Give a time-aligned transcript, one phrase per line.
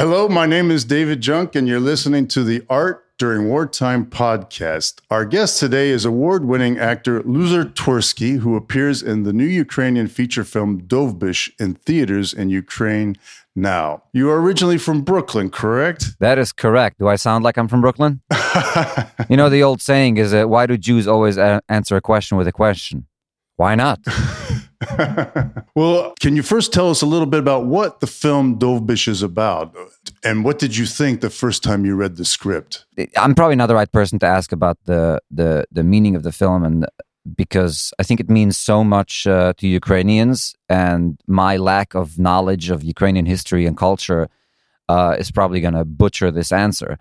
[0.00, 5.02] Hello, my name is David Junk, and you're listening to the Art During Wartime podcast.
[5.10, 10.06] Our guest today is award winning actor Luzer Twersky, who appears in the new Ukrainian
[10.08, 13.18] feature film Dovbush in theaters in Ukraine
[13.54, 14.02] now.
[14.14, 16.18] You are originally from Brooklyn, correct?
[16.18, 16.98] That is correct.
[16.98, 18.22] Do I sound like I'm from Brooklyn?
[19.28, 22.38] you know, the old saying is that why do Jews always a- answer a question
[22.38, 23.06] with a question?
[23.60, 24.00] Why not?
[25.74, 29.22] well, can you first tell us a little bit about what the film Dovbush is
[29.22, 29.76] about?
[30.24, 32.86] And what did you think the first time you read the script?
[33.18, 36.32] I'm probably not the right person to ask about the the, the meaning of the
[36.32, 36.86] film and
[37.36, 42.70] because I think it means so much uh, to Ukrainians and my lack of knowledge
[42.70, 44.30] of Ukrainian history and culture
[44.88, 46.98] uh, is probably going to butcher this answer.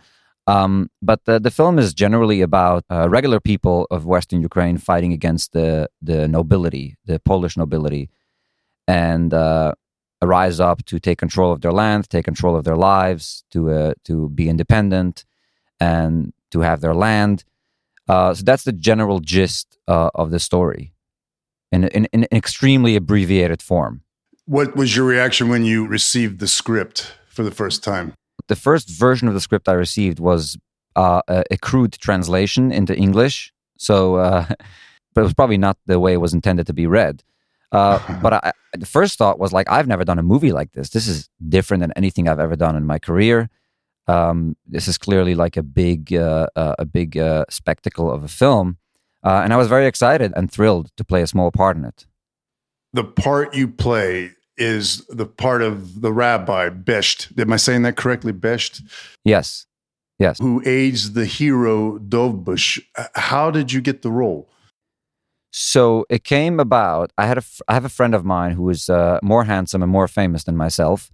[0.49, 5.13] Um, but the, the film is generally about uh, regular people of Western Ukraine fighting
[5.13, 8.09] against the, the nobility, the Polish nobility,
[8.87, 9.73] and uh,
[10.23, 13.93] rise up to take control of their land, take control of their lives, to, uh,
[14.05, 15.23] to be independent,
[15.79, 17.43] and to have their land.
[18.07, 20.93] Uh, so that's the general gist uh, of the story
[21.71, 24.01] in, in, in an extremely abbreviated form.
[24.45, 28.13] What was your reaction when you received the script for the first time?
[28.47, 30.57] The first version of the script I received was
[30.95, 33.53] uh, a, crude translation into English.
[33.77, 34.45] So, uh,
[35.13, 37.23] but it was probably not the way it was intended to be read.
[37.71, 40.89] Uh, but I, the first thought was like, I've never done a movie like this.
[40.89, 43.49] This is different than anything I've ever done in my career.
[44.07, 48.27] Um, this is clearly like a big, uh, uh, a big uh, spectacle of a
[48.27, 48.77] film,
[49.23, 52.07] and I was very excited and thrilled to play a small part in it.
[52.91, 57.37] The part you play is the part of the rabbi Besht.
[57.39, 58.33] Am I saying that correctly?
[58.33, 58.81] Besht.
[59.23, 59.65] Yes.
[60.19, 60.37] Yes.
[60.39, 62.79] Who aids the hero Dovbush.
[63.15, 64.49] How did you get the role?
[65.51, 67.11] So it came about.
[67.17, 69.91] I had a I have a friend of mine who is uh, more handsome and
[69.91, 71.09] more famous than myself,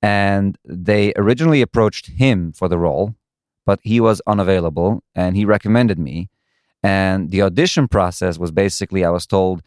[0.00, 3.14] and they originally approached him for the role,
[3.66, 6.30] but he was unavailable, and he recommended me.
[6.82, 9.62] And the audition process was basically I was told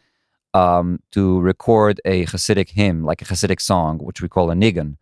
[0.54, 4.96] um, to record a Hasidic hymn, like a Hasidic song, which we call a nigun,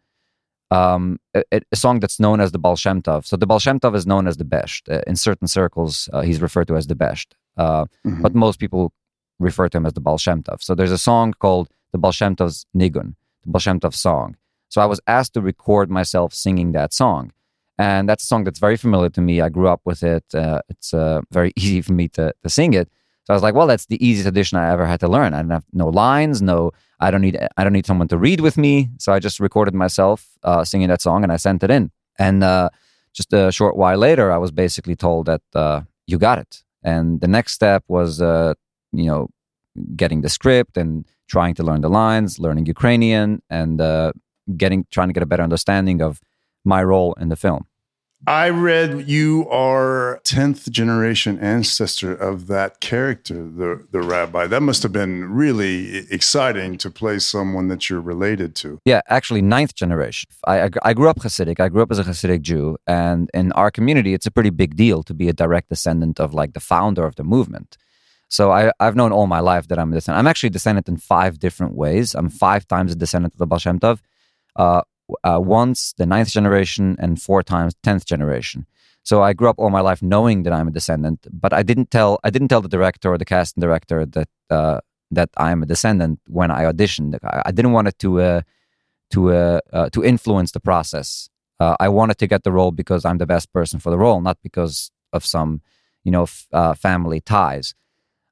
[0.70, 3.26] um, a, a, song that's known as the Baal Shem Tov.
[3.26, 4.88] So the Baal Shem Tov is known as the Besht.
[4.88, 8.22] Uh, in certain circles, uh, he's referred to as the Besht, uh, mm-hmm.
[8.22, 8.92] but most people
[9.40, 10.62] refer to him as the Baal Shem Tov.
[10.62, 14.36] So there's a song called the Baal Shem Tov's nigun, the Baal Shem Tov song.
[14.68, 17.32] So I was asked to record myself singing that song.
[17.76, 19.40] And that's a song that's very familiar to me.
[19.40, 20.24] I grew up with it.
[20.34, 22.88] Uh, it's uh, very easy for me to, to sing it.
[23.30, 25.34] So I was like, well, that's the easiest audition I ever had to learn.
[25.34, 26.72] I didn't have no lines, no.
[26.98, 27.38] I don't need.
[27.56, 28.90] I don't need someone to read with me.
[28.98, 31.92] So I just recorded myself uh, singing that song and I sent it in.
[32.18, 32.70] And uh,
[33.12, 36.64] just a short while later, I was basically told that uh, you got it.
[36.82, 38.54] And the next step was, uh,
[38.90, 39.28] you know,
[39.94, 44.10] getting the script and trying to learn the lines, learning Ukrainian, and uh,
[44.56, 46.20] getting trying to get a better understanding of
[46.64, 47.69] my role in the film.
[48.26, 54.46] I read you are 10th generation ancestor of that character, the, the rabbi.
[54.46, 58.78] That must have been really exciting to play someone that you're related to.
[58.84, 60.28] Yeah, actually, ninth generation.
[60.46, 61.60] I, I, I grew up Hasidic.
[61.60, 62.76] I grew up as a Hasidic Jew.
[62.86, 66.34] And in our community, it's a pretty big deal to be a direct descendant of
[66.34, 67.78] like the founder of the movement.
[68.28, 70.20] So I, I've known all my life that I'm a descendant.
[70.20, 72.14] I'm actually descendant in five different ways.
[72.14, 74.00] I'm five times a descendant of the Baal Shem Tov.
[74.56, 74.82] Uh,
[75.24, 78.66] uh, once the ninth generation and four times tenth generation.
[79.02, 81.90] So I grew up all my life knowing that I'm a descendant, but I didn't
[81.90, 85.66] tell I didn't tell the director or the casting director that uh, that I'm a
[85.66, 87.18] descendant when I auditioned.
[87.22, 88.40] I, didn't want it to uh,
[89.10, 91.28] to uh, uh to influence the process.
[91.58, 94.20] Uh, I wanted to get the role because I'm the best person for the role,
[94.20, 95.62] not because of some
[96.04, 97.74] you know f- uh, family ties.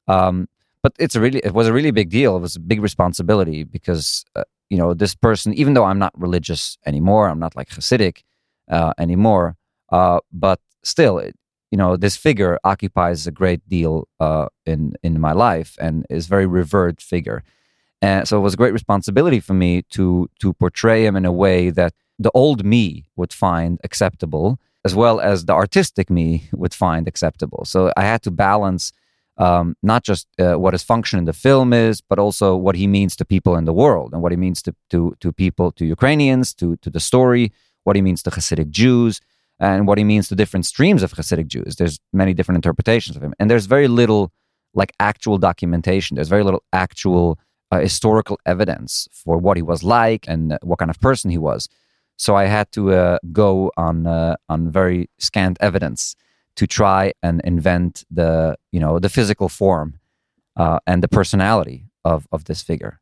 [0.06, 0.48] Um,
[0.82, 2.36] but it's a really it was a really big deal.
[2.36, 4.24] It was a big responsibility because
[4.70, 8.22] you know, this person, even though I'm not religious anymore, I'm not like Hasidic
[8.70, 9.56] uh, anymore,
[9.90, 11.34] uh, but still, it,
[11.70, 16.26] you know, this figure occupies a great deal uh, in in my life and is
[16.26, 17.42] very revered figure.
[18.00, 21.32] And so it was a great responsibility for me to to portray him in a
[21.32, 26.74] way that the old me would find acceptable, as well as the artistic me would
[26.74, 27.64] find acceptable.
[27.64, 28.92] So I had to balance
[29.38, 32.86] um, not just uh, what his function in the film is, but also what he
[32.86, 35.86] means to people in the world and what he means to, to, to people, to
[35.86, 37.52] Ukrainians, to, to the story,
[37.84, 39.20] what he means to Hasidic Jews,
[39.60, 41.76] and what he means to different streams of Hasidic Jews.
[41.76, 43.32] There's many different interpretations of him.
[43.38, 44.32] And there's very little
[44.74, 46.16] like actual documentation.
[46.16, 47.38] There's very little actual
[47.70, 51.68] uh, historical evidence for what he was like and what kind of person he was.
[52.16, 56.16] So I had to uh, go on uh, on very scant evidence
[56.58, 60.00] to try and invent the you know the physical form
[60.56, 63.00] uh, and the personality of of this figure.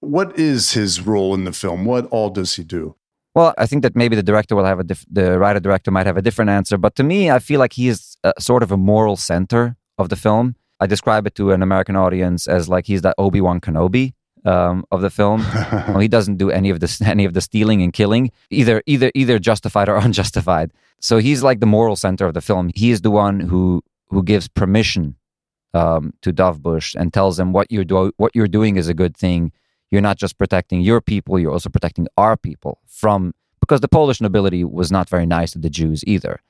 [0.00, 1.84] What is his role in the film?
[1.84, 2.96] What all does he do?
[3.34, 6.06] Well, I think that maybe the director will have a diff- the writer director might
[6.06, 8.72] have a different answer, but to me, I feel like he is a, sort of
[8.72, 10.54] a moral center of the film.
[10.80, 14.14] I describe it to an American audience as like he's that Obi Wan Kenobi
[14.44, 15.40] um, of the film.
[15.88, 19.10] well, he doesn't do any of the any of the stealing and killing, either either
[19.14, 20.72] either justified or unjustified.
[21.00, 22.70] So he's like the moral center of the film.
[22.74, 25.16] He is the one who who gives permission
[25.74, 29.16] um, to Dovbush and tells them what you're do- what you're doing is a good
[29.16, 29.52] thing.
[29.90, 34.20] You're not just protecting your people; you're also protecting our people from because the Polish
[34.20, 36.40] nobility was not very nice to the Jews either.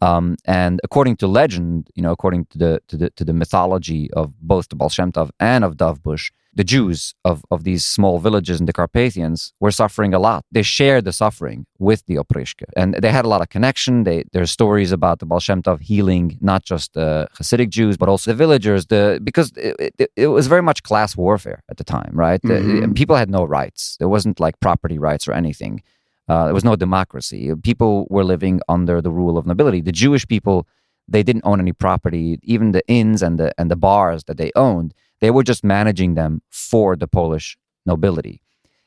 [0.00, 4.10] Um, and according to legend, you know, according to the to the to the mythology
[4.12, 8.18] of both the Baal Shem Tov and of Dovbush, the Jews of, of these small
[8.18, 10.44] villages in the Carpathians were suffering a lot.
[10.52, 14.04] They shared the suffering with the Oprishka, and they had a lot of connection.
[14.04, 18.08] They, there's stories about the Baal Shem Tov healing not just the Hasidic Jews but
[18.08, 18.86] also the villagers.
[18.86, 22.40] The because it, it, it was very much class warfare at the time, right?
[22.42, 22.80] Mm-hmm.
[22.80, 23.96] The, people had no rights.
[23.98, 25.82] There wasn't like property rights or anything.
[26.28, 27.52] Uh, there was no democracy.
[27.62, 29.80] People were living under the rule of nobility.
[29.80, 30.66] The Jewish people,
[31.06, 32.38] they didn't own any property.
[32.42, 36.14] Even the inns and the and the bars that they owned, they were just managing
[36.14, 38.40] them for the Polish nobility.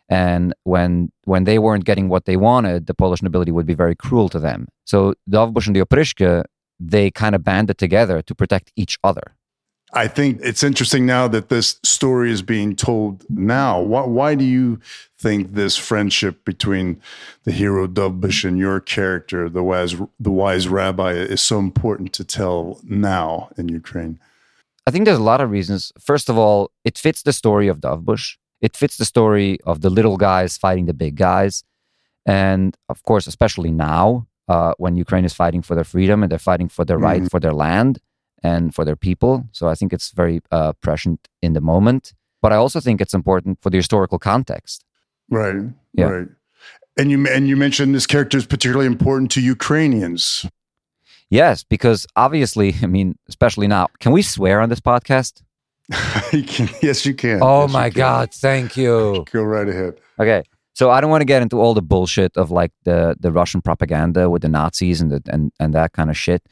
[0.09, 3.95] And when when they weren't getting what they wanted, the Polish nobility would be very
[3.95, 4.67] cruel to them.
[4.85, 6.45] So the Dovbush and the Opryshka,
[6.79, 9.35] they kind of banded together to protect each other.
[9.93, 13.79] I think it's interesting now that this story is being told now.
[13.79, 14.81] Why, why do you
[15.17, 17.01] think this friendship between
[17.45, 22.25] the hero Dovbush and your character, the wise, the wise rabbi, is so important to
[22.25, 24.19] tell now in Ukraine?
[24.85, 25.93] I think there's a lot of reasons.
[25.99, 28.35] First of all, it fits the story of Dovbush.
[28.59, 31.63] It fits the story of the little guys fighting the big guys.
[32.25, 36.39] And of course, especially now, uh, when Ukraine is fighting for their freedom and they're
[36.39, 37.03] fighting for their mm.
[37.03, 37.99] right for their land
[38.43, 39.45] and for their people.
[39.51, 42.13] So I think it's very uh, present in the moment.
[42.41, 44.85] But I also think it's important for the historical context.
[45.29, 45.55] Right.
[45.93, 46.05] Yeah.
[46.05, 46.27] Right.
[46.97, 50.45] And you and you mentioned this character is particularly important to Ukrainians.
[51.29, 55.41] Yes, because obviously, I mean, especially now, can we swear on this podcast?
[56.33, 57.39] you can, yes, you can.
[57.41, 58.33] Oh yes, my God!
[58.33, 59.25] Thank you.
[59.31, 59.99] Go right ahead.
[60.19, 60.43] Okay,
[60.73, 63.61] so I don't want to get into all the bullshit of like the the Russian
[63.61, 66.43] propaganda with the Nazis and the, and and that kind of shit.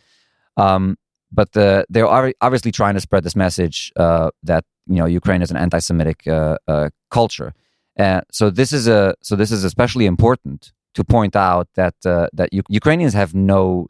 [0.57, 0.97] Um,
[1.35, 2.07] but uh, they're
[2.41, 6.57] obviously trying to spread this message uh, that you know Ukraine is an anti-Semitic uh,
[6.67, 7.53] uh culture.
[7.99, 12.27] Uh, so this is a so this is especially important to point out that uh,
[12.33, 13.89] that U- Ukrainians have no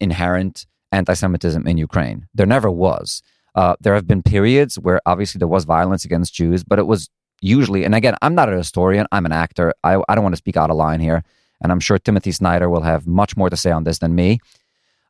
[0.00, 2.26] inherent anti-Semitism in Ukraine.
[2.34, 3.22] There never was.
[3.82, 7.10] there have been periods where obviously there was violence against Jews, but it was
[7.40, 7.84] usually.
[7.84, 9.06] And again, I'm not a historian.
[9.12, 9.66] I'm an actor.
[9.84, 11.22] I, I don't want to speak out of line here,
[11.60, 14.38] and I'm sure Timothy Snyder will have much more to say on this than me.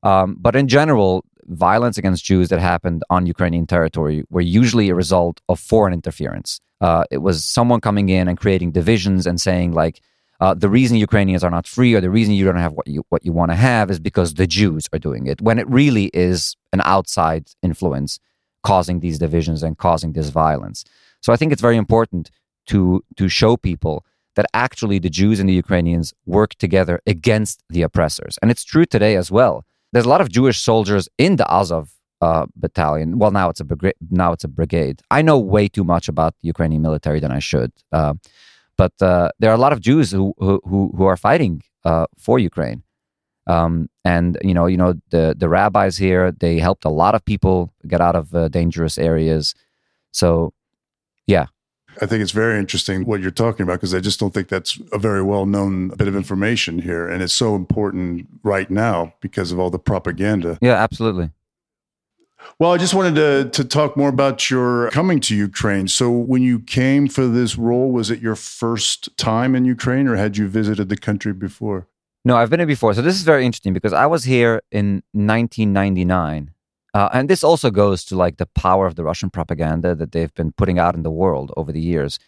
[0.03, 4.95] Um, but in general, violence against Jews that happened on Ukrainian territory were usually a
[4.95, 6.61] result of foreign interference.
[6.81, 10.01] Uh, it was someone coming in and creating divisions and saying like,
[10.41, 13.05] uh, the reason Ukrainians are not free or the reason you don't have what you
[13.09, 15.41] what you want to have is because the Jews are doing it.
[15.41, 18.19] When it really is an outside influence
[18.63, 20.85] causing these divisions and causing this violence.
[21.23, 22.31] So I think it's very important
[22.67, 24.05] to to show people
[24.35, 28.85] that actually the Jews and the Ukrainians work together against the oppressors, and it's true
[28.85, 31.91] today as well there's a lot of Jewish soldiers in the Azov
[32.21, 33.19] uh, battalion.
[33.19, 33.95] Well, now it's a brigade.
[34.11, 35.01] Now it's a brigade.
[35.11, 37.73] I know way too much about the Ukrainian military than I should.
[37.93, 38.15] Uh,
[38.77, 42.39] but uh, there are a lot of Jews who who who are fighting uh, for
[42.39, 42.83] Ukraine.
[43.47, 47.25] Um, and you know, you know, the the rabbis here they helped a lot of
[47.25, 49.55] people get out of uh, dangerous areas.
[50.13, 50.53] So,
[51.27, 51.47] yeah,
[52.01, 54.79] I think it's very interesting what you're talking about because I just don't think that's
[54.93, 57.09] a very well known bit of information here.
[57.09, 60.59] And it's so important right now because of all the propaganda.
[60.61, 61.31] Yeah, absolutely.
[62.59, 65.89] Well, I just wanted to, to talk more about your coming to Ukraine.
[65.89, 70.17] So, when you came for this role, was it your first time in Ukraine or
[70.17, 71.87] had you visited the country before?
[72.25, 72.95] No, I've been here before.
[72.95, 76.53] So, this is very interesting because I was here in 1999
[76.97, 80.33] uh, and this also goes to like the power of the Russian propaganda that they've
[80.33, 82.19] been putting out in the world over the years.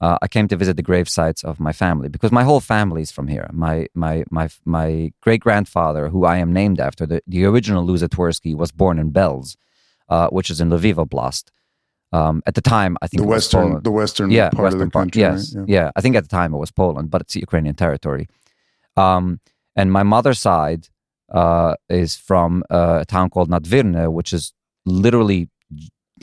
[0.00, 3.02] Uh, I came to visit the grave sites of my family because my whole family
[3.02, 3.46] is from here.
[3.52, 8.08] My my my my great grandfather, who I am named after, the, the original Luzer
[8.08, 9.56] Twersky, was born in Belz,
[10.08, 11.44] uh, which is in Lviv Oblast.
[12.18, 14.98] Um, at the time, I think the western the western yeah, part western of the
[14.98, 15.22] country.
[15.22, 15.68] Part, yes, right?
[15.68, 15.80] yeah.
[15.80, 15.90] yeah.
[15.96, 18.24] I think at the time it was Poland, but it's Ukrainian territory.
[18.96, 19.40] Um,
[19.76, 20.88] and my mother's side,
[21.32, 24.52] uh, is from a town called Nadvirne, which is
[24.84, 25.48] literally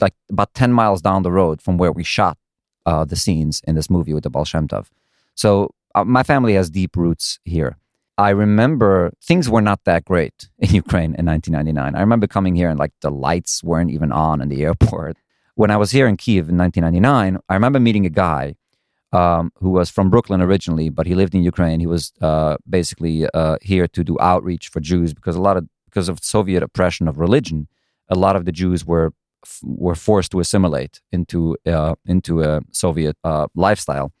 [0.00, 2.38] like about 10 miles down the road from where we shot
[2.86, 4.86] uh, the scenes in this movie with the Baal Shem Tov.
[5.34, 7.76] So uh, my family has deep roots here.
[8.18, 11.94] I remember things were not that great in Ukraine in 1999.
[11.94, 15.16] I remember coming here and like the lights weren't even on in the airport.
[15.54, 18.56] When I was here in Kiev in 1999, I remember meeting a guy
[19.12, 21.80] um, who was from Brooklyn originally, but he lived in Ukraine.
[21.80, 25.68] He was uh, basically uh, here to do outreach for Jews because a lot of
[25.86, 27.68] because of Soviet oppression of religion,
[28.08, 29.12] a lot of the Jews were
[29.62, 34.12] were forced to assimilate into uh, into a Soviet uh, lifestyle,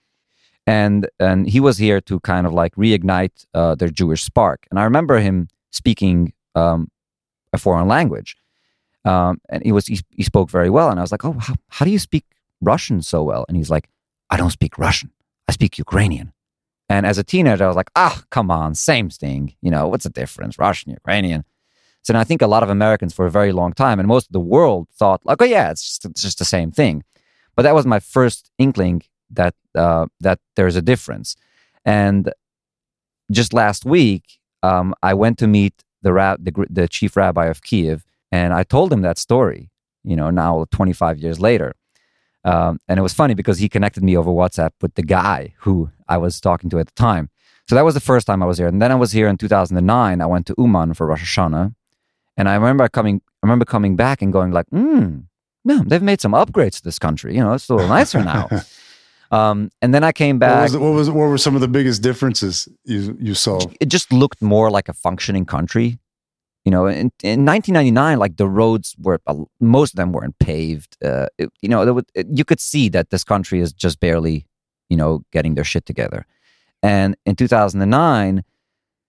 [0.66, 4.66] and and he was here to kind of like reignite uh, their Jewish spark.
[4.70, 6.90] And I remember him speaking um,
[7.54, 8.36] a foreign language,
[9.06, 10.90] um, and he was he, he spoke very well.
[10.90, 12.24] And I was like, oh, how, how do you speak
[12.60, 13.46] Russian so well?
[13.48, 13.88] And he's like,
[14.32, 15.10] I don't speak Russian.
[15.46, 16.32] I speak Ukrainian.
[16.88, 19.54] And as a teenager, I was like, ah, come on, same thing.
[19.60, 20.58] You know, what's the difference?
[20.58, 21.44] Russian, Ukrainian.
[22.00, 24.32] So I think a lot of Americans for a very long time, and most of
[24.32, 27.04] the world thought, like, oh yeah, it's just, it's just the same thing.
[27.54, 31.36] But that was my first inkling that uh, that there's a difference.
[31.84, 32.32] And
[33.30, 34.24] just last week,
[34.62, 38.04] um, I went to meet the, the the chief rabbi of Kiev,
[38.38, 39.70] and I told him that story.
[40.04, 41.74] You know, now 25 years later,
[42.44, 45.90] um, and it was funny because he connected me over WhatsApp with the guy who
[46.08, 47.30] I was talking to at the time.
[47.68, 48.66] So that was the first time I was here.
[48.66, 50.20] And then I was here in 2009.
[50.20, 51.74] I went to Uman for Rosh Hashanah.
[52.36, 55.20] And I remember coming, I remember coming back and going like, hmm,
[55.64, 57.36] no, they've made some upgrades to this country.
[57.36, 58.48] You know, it's a little nicer now.
[59.30, 60.56] um, and then I came back.
[60.56, 63.60] What, was, what, was, what were some of the biggest differences you, you saw?
[63.80, 65.98] It just looked more like a functioning country.
[66.64, 69.20] You know, in, in 1999, like the roads were,
[69.60, 70.96] most of them weren't paved.
[71.04, 74.46] Uh, it, you know, would, it, you could see that this country is just barely,
[74.88, 76.24] you know, getting their shit together.
[76.82, 78.44] And in 2009,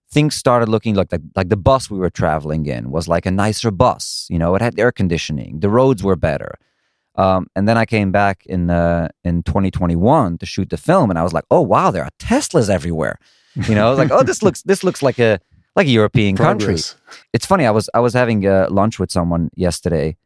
[0.10, 3.31] things started looking like the, like the bus we were traveling in was like a
[3.31, 4.27] nicer bus.
[4.29, 6.57] You know, it had air conditioning, the roads were better.
[7.15, 11.19] Um, and then I came back in uh, in 2021 to shoot the film, and
[11.19, 13.19] I was like, "Oh wow, there are Teslas everywhere."
[13.67, 15.39] You know, like, "Oh, this looks this looks like a
[15.75, 16.94] like a European Progress.
[16.94, 17.20] country.
[17.34, 17.65] It's funny.
[17.65, 20.18] I was I was having uh, lunch with someone yesterday,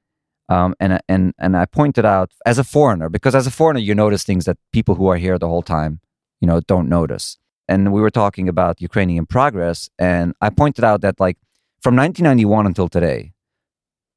[0.49, 3.95] um, and and and I pointed out as a foreigner because as a foreigner you
[3.95, 5.99] notice things that people who are here the whole time,
[6.41, 7.37] you know, don't notice.
[7.69, 11.37] And we were talking about Ukrainian progress, and I pointed out that like
[11.81, 13.33] from 1991 until today,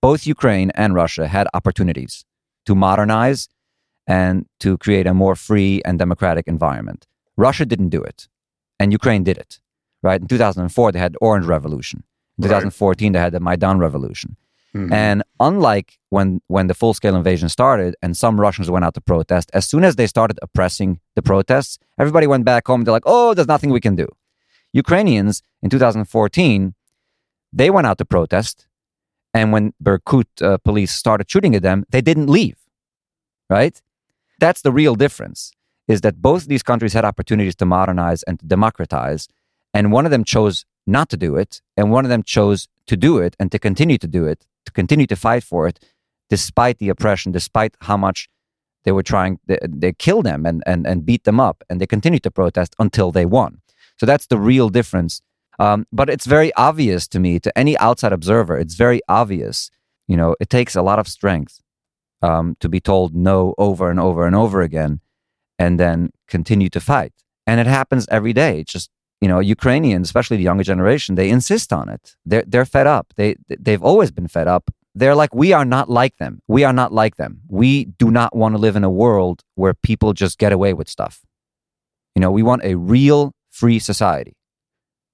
[0.00, 2.24] both Ukraine and Russia had opportunities
[2.66, 3.48] to modernize
[4.06, 7.06] and to create a more free and democratic environment.
[7.36, 8.28] Russia didn't do it,
[8.78, 9.60] and Ukraine did it
[10.02, 10.20] right?
[10.20, 12.04] In 2004, they had the Orange Revolution.
[12.38, 13.12] In 2014, right.
[13.12, 14.36] they had the Maidan Revolution.
[14.74, 14.92] Mm-hmm.
[14.92, 19.00] And unlike when when the full scale invasion started and some Russians went out to
[19.00, 22.84] protest, as soon as they started oppressing the protests, everybody went back home.
[22.84, 24.06] They're like, "Oh, there's nothing we can do."
[24.72, 26.74] Ukrainians in 2014,
[27.52, 28.68] they went out to protest,
[29.34, 32.56] and when Berkut uh, police started shooting at them, they didn't leave.
[33.48, 33.80] Right?
[34.38, 35.52] That's the real difference.
[35.88, 39.26] Is that both these countries had opportunities to modernize and to democratize,
[39.72, 42.96] and one of them chose not to do it, and one of them chose to
[42.96, 45.78] do it and to continue to do it, to continue to fight for it,
[46.28, 48.28] despite the oppression, despite how much
[48.84, 51.86] they were trying, they, they killed them and, and, and beat them up, and they
[51.86, 53.60] continued to protest until they won.
[53.98, 55.20] So that's the real difference.
[55.58, 59.70] Um, but it's very obvious to me, to any outside observer, it's very obvious.
[60.08, 61.60] You know, it takes a lot of strength
[62.22, 65.00] um, to be told no over and over and over again,
[65.58, 67.12] and then continue to fight.
[67.46, 68.60] And it happens every day.
[68.60, 72.16] It's just you know, Ukrainians, especially the younger generation, they insist on it.
[72.24, 73.12] They're they're fed up.
[73.16, 74.70] They they've always been fed up.
[74.94, 76.42] They're like, we are not like them.
[76.48, 77.42] We are not like them.
[77.48, 80.88] We do not want to live in a world where people just get away with
[80.88, 81.20] stuff.
[82.16, 84.34] You know, we want a real free society.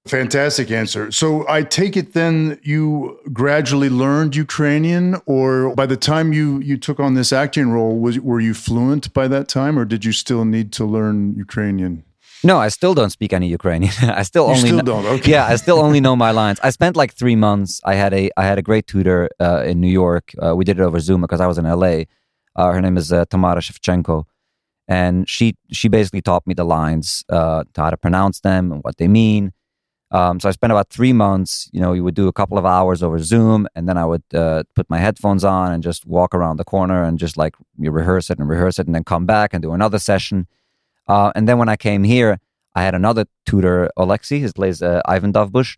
[0.07, 1.11] Fantastic answer.
[1.11, 6.77] So I take it then you gradually learned Ukrainian, or by the time you you
[6.77, 10.13] took on this acting role, was were you fluent by that time, or did you
[10.13, 12.03] still need to learn Ukrainian?
[12.43, 13.93] No, I still don't speak any Ukrainian.
[14.01, 15.05] I still you only still don't.
[15.05, 15.31] Okay.
[15.31, 16.59] Yeah, I still only know my lines.
[16.61, 17.81] I spent like three months.
[17.83, 20.33] I had a I had a great tutor uh, in New York.
[20.41, 22.03] Uh, we did it over Zoom because I was in LA.
[22.55, 24.25] Uh, her name is uh, Tamara Shevchenko,
[24.87, 28.97] and she she basically taught me the lines, uh, how to pronounce them and what
[28.97, 29.51] they mean.
[30.09, 31.69] Um, so I spent about three months.
[31.73, 34.23] You know, we would do a couple of hours over Zoom, and then I would
[34.33, 37.91] uh, put my headphones on and just walk around the corner and just like you
[37.91, 40.47] rehearse it and rehearse it, and then come back and do another session.
[41.07, 42.39] Uh, and then when I came here,
[42.75, 45.77] I had another tutor, Alexei, who plays uh, Ivan Dovbush.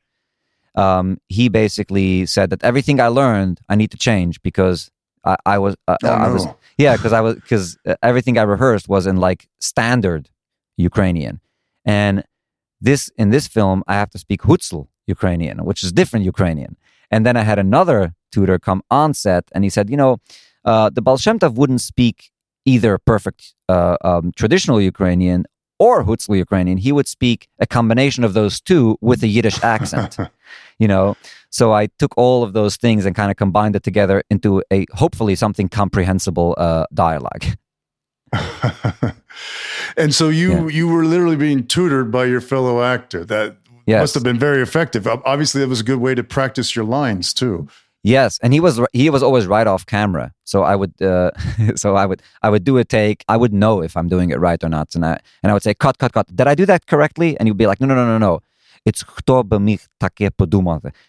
[0.76, 4.92] Um, he basically said that everything I learned, I need to change because
[5.24, 6.34] I, I was, uh, oh, I no.
[6.34, 10.30] was, yeah, because I was, because uh, everything I rehearsed was in like standard
[10.78, 11.42] Ukrainian,
[11.86, 12.24] and
[12.80, 16.78] this in this film I have to speak Hutsul Ukrainian, which is different Ukrainian.
[17.12, 20.18] And then I had another tutor come on set, and he said, you know,
[20.64, 22.32] uh, the Baal Shem Tov wouldn't speak
[22.70, 25.46] either perfect uh, um, traditional Ukrainian
[25.80, 26.78] or Hutsul Ukrainian.
[26.78, 30.18] He would speak a combination of those two with a Yiddish accent.
[30.78, 31.16] you know,
[31.50, 34.86] so I took all of those things and kind of combined it together into a
[34.94, 37.46] hopefully something comprehensible uh, dialogue.
[39.98, 40.68] and so you yeah.
[40.78, 43.26] you were literally being tutored by your fellow actor.
[43.26, 43.58] That
[43.88, 44.02] yes.
[44.02, 45.08] must have been very effective.
[45.08, 47.68] Obviously, that was a good way to practice your lines too.
[48.04, 50.32] Yes, and he was he was always right off camera.
[50.46, 51.32] So I would uh,
[51.76, 53.26] so I would I would do a take.
[53.28, 55.64] I would know if I'm doing it right or not, and I and I would
[55.64, 56.34] say cut cut cut.
[56.34, 57.38] Did I do that correctly?
[57.38, 58.40] And you'd be like no no no no no.
[58.86, 59.86] It's хто by mich.
[60.02, 60.32] And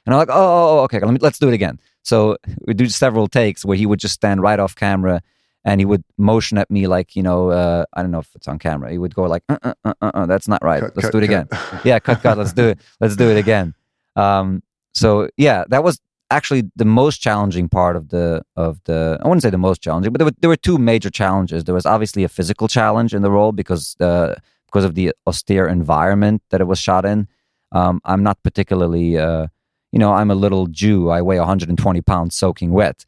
[0.07, 1.79] I'm like oh, oh, oh okay let me, let's do it again.
[2.03, 5.23] So we do several takes where he would just stand right off camera
[5.65, 8.49] and he would motion at me like you know uh, I don't know if it's
[8.49, 8.91] on camera.
[8.91, 10.81] He would go like uh uh uh uh, uh that's not right.
[10.81, 11.47] Cut, let's cut, do it cut.
[11.47, 11.81] again.
[11.85, 12.37] yeah cut cut.
[12.37, 12.81] Let's do it.
[12.99, 13.75] Let's do it again.
[14.17, 19.19] Um, so yeah, that was actually the most challenging part of the of the.
[19.23, 21.65] I wouldn't say the most challenging, but there were there were two major challenges.
[21.65, 24.35] There was obviously a physical challenge in the role because uh,
[24.67, 27.29] because of the austere environment that it was shot in.
[27.73, 29.47] Um, I'm not particularly, uh,
[29.93, 31.09] you know, I'm a little Jew.
[31.09, 33.05] I weigh 120 pounds soaking wet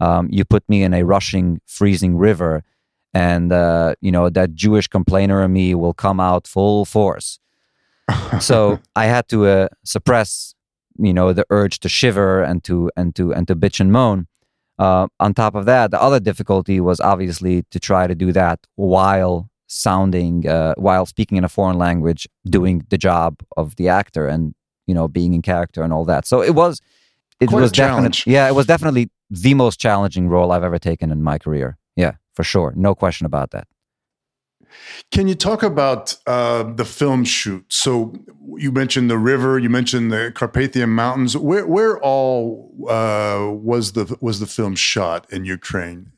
[0.00, 2.62] um, you put me in a rushing, freezing river,
[3.14, 7.38] and uh, you know that Jewish complainer in me will come out full force.
[8.40, 10.54] so I had to uh, suppress,
[10.98, 14.26] you know, the urge to shiver and to and to and to bitch and moan.
[14.78, 18.60] Uh, on top of that, the other difficulty was obviously to try to do that
[18.74, 24.28] while sounding, uh, while speaking in a foreign language, doing the job of the actor,
[24.28, 24.54] and
[24.86, 26.26] you know, being in character and all that.
[26.26, 26.80] So it was,
[27.40, 31.10] it Quite was definitely, yeah, it was definitely the most challenging role I've ever taken
[31.10, 31.76] in my career.
[31.96, 32.72] Yeah, for sure.
[32.76, 33.66] No question about that.
[35.10, 37.64] Can you talk about uh, the film shoot?
[37.68, 38.14] So
[38.56, 41.36] you mentioned the river, you mentioned the Carpathian Mountains.
[41.36, 46.12] Where, where all uh, was the was the film shot in Ukraine?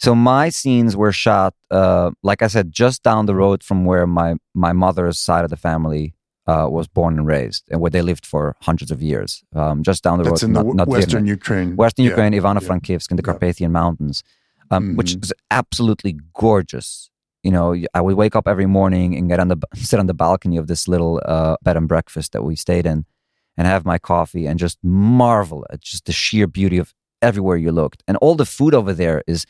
[0.00, 4.06] So my scenes were shot, uh, like I said, just down the road from where
[4.06, 6.14] my my mother's side of the family
[6.46, 10.02] uh, was born and raised, and where they lived for hundreds of years, um, just
[10.02, 10.48] down the That's road.
[10.48, 11.76] in not, the not Western Ukraine.
[11.76, 12.10] Western yeah.
[12.10, 14.22] Ukraine, Ivano-Frankivsk, in the Carpathian Mountains,
[14.70, 14.96] um, mm-hmm.
[14.96, 17.10] which is absolutely gorgeous.
[17.44, 20.14] You know, I would wake up every morning and get on the sit on the
[20.14, 23.04] balcony of this little uh, bed and breakfast that we stayed in,
[23.56, 27.70] and have my coffee and just marvel at just the sheer beauty of everywhere you
[27.70, 29.46] looked, and all the food over there is.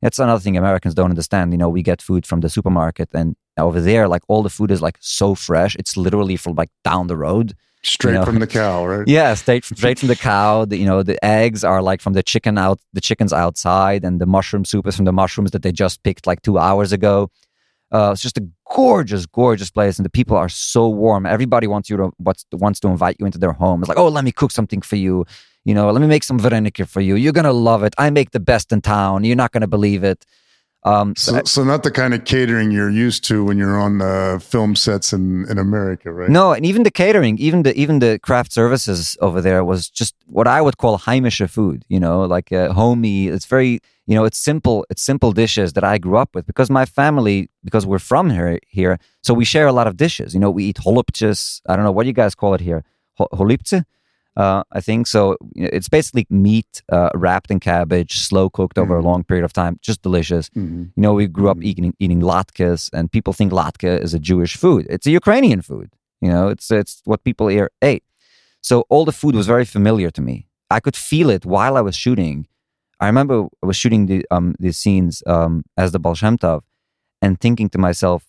[0.00, 1.52] That's another thing Americans don't understand.
[1.52, 4.70] You know, we get food from the supermarket, and over there, like all the food
[4.70, 5.74] is like so fresh.
[5.74, 7.54] It's literally from like down the road.
[7.88, 8.24] Straight you know?
[8.24, 9.06] from the cow, right?
[9.18, 10.64] Yeah, straight straight from the cow.
[10.64, 14.20] The, you know, the eggs are like from the chicken out, the chickens outside, and
[14.20, 17.30] the mushroom soup is from the mushrooms that they just picked like two hours ago.
[17.90, 21.24] Uh, it's just a gorgeous, gorgeous place, and the people are so warm.
[21.24, 23.82] Everybody wants you to wants, wants to invite you into their home.
[23.82, 25.24] It's like, oh, let me cook something for you.
[25.64, 27.14] You know, let me make some varenyky for you.
[27.16, 27.94] You're gonna love it.
[27.96, 29.24] I make the best in town.
[29.24, 30.26] You're not gonna believe it.
[30.84, 34.00] Um, so, so, so, not the kind of catering you're used to when you're on
[34.00, 36.30] uh, film sets in, in America, right?
[36.30, 40.14] No, and even the catering, even the even the craft services over there was just
[40.26, 41.84] what I would call heimische food.
[41.88, 43.26] You know, like uh, homey.
[43.26, 44.86] It's very, you know, it's simple.
[44.88, 48.60] It's simple dishes that I grew up with because my family, because we're from here,
[48.68, 50.32] here, so we share a lot of dishes.
[50.32, 51.60] You know, we eat holupches.
[51.68, 52.84] I don't know what you guys call it here,
[53.18, 53.82] holipce.
[54.38, 55.36] Uh, I think so.
[55.56, 58.84] It's basically meat uh, wrapped in cabbage, slow cooked mm-hmm.
[58.84, 59.08] over a mm-hmm.
[59.08, 60.48] long period of time, just delicious.
[60.50, 60.82] Mm-hmm.
[60.94, 61.66] You know, we grew up mm-hmm.
[61.66, 64.86] eating eating latkes, and people think latke is a Jewish food.
[64.88, 65.90] It's a Ukrainian food.
[66.20, 68.04] You know, it's it's what people here ate.
[68.62, 70.46] So all the food was very familiar to me.
[70.70, 72.46] I could feel it while I was shooting.
[73.00, 76.60] I remember I was shooting the um these scenes um as the Baal Shem Tov,
[77.20, 78.20] and thinking to myself,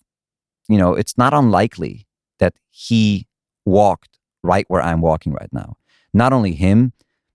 [0.68, 2.08] you know, it's not unlikely
[2.40, 3.28] that he
[3.64, 5.76] walked right where I'm walking right now
[6.12, 6.92] not only him,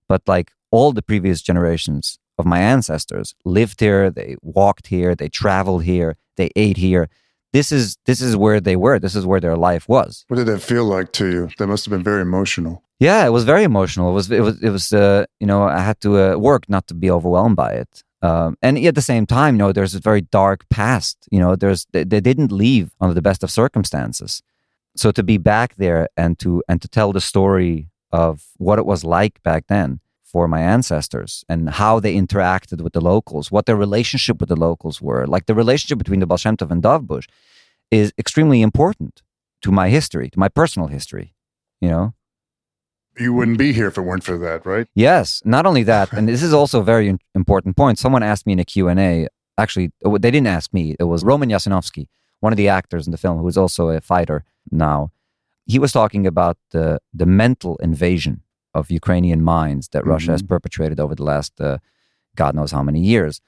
[0.08, 5.28] but like all the previous generations of my ancestors lived here, they walked here, they
[5.28, 7.08] traveled here, they ate here.
[7.52, 8.98] This is this is where they were.
[8.98, 10.24] This is where their life was.
[10.28, 11.48] What did that feel like to you?
[11.58, 12.82] That must have been very emotional.
[12.98, 14.10] Yeah, it was very emotional.
[14.10, 16.86] It was it was it was uh, you know I had to uh, work not
[16.88, 18.02] to be overwhelmed by it.
[18.22, 21.16] Um, and at the same time, you know, there's a very dark past.
[21.30, 24.42] You know, there's they, they didn't leave under the best of circumstances.
[24.96, 28.86] So to be back there and to and to tell the story of what it
[28.86, 33.66] was like back then for my ancestors and how they interacted with the locals, what
[33.66, 35.26] their relationship with the locals were.
[35.26, 37.26] Like the relationship between the Baal Shem Tov and Dovbush
[37.90, 39.22] is extremely important
[39.62, 41.34] to my history, to my personal history,
[41.80, 42.14] you know?
[43.18, 44.86] You wouldn't be here if it weren't for that, right?
[44.94, 45.40] Yes.
[45.44, 47.98] Not only that, and this is also a very important point.
[47.98, 50.96] Someone asked me in a Q&A, actually, they didn't ask me.
[51.00, 52.08] It was Roman Yasinovsky,
[52.40, 55.12] one of the actors in the film, who is also a fighter now
[55.66, 58.42] he was talking about the the mental invasion
[58.74, 60.10] of Ukrainian minds that mm-hmm.
[60.10, 60.54] Russia has mm-hmm.
[60.54, 61.78] perpetrated over the last uh,
[62.36, 63.40] God knows how many years,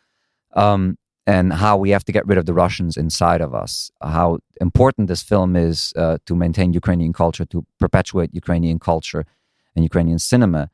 [0.55, 3.91] um, and how we have to get rid of the Russians inside of us.
[4.03, 9.25] How important this film is uh, to maintain Ukrainian culture, to perpetuate Ukrainian culture
[9.75, 10.71] and Ukrainian cinema.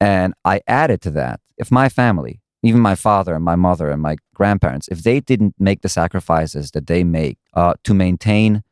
[0.00, 4.02] And I added to that, if my family, even my father and my mother and
[4.02, 8.62] my grandparents, if they didn't make the sacrifices that they make uh, to maintain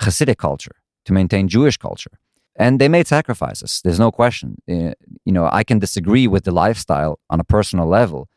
[0.00, 2.12] Hasidic culture, to maintain Jewish culture,
[2.56, 3.80] and they made sacrifices.
[3.82, 4.56] There's no question.
[4.68, 4.92] Uh,
[5.24, 8.28] you know, I can disagree with the lifestyle on a personal level,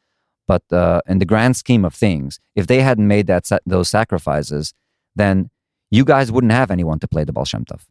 [0.48, 4.74] but uh, in the grand scheme of things, if they hadn't made that those sacrifices,
[5.16, 5.50] then
[5.92, 7.82] you guys wouldn't have anyone to play the Baal Shem Tov.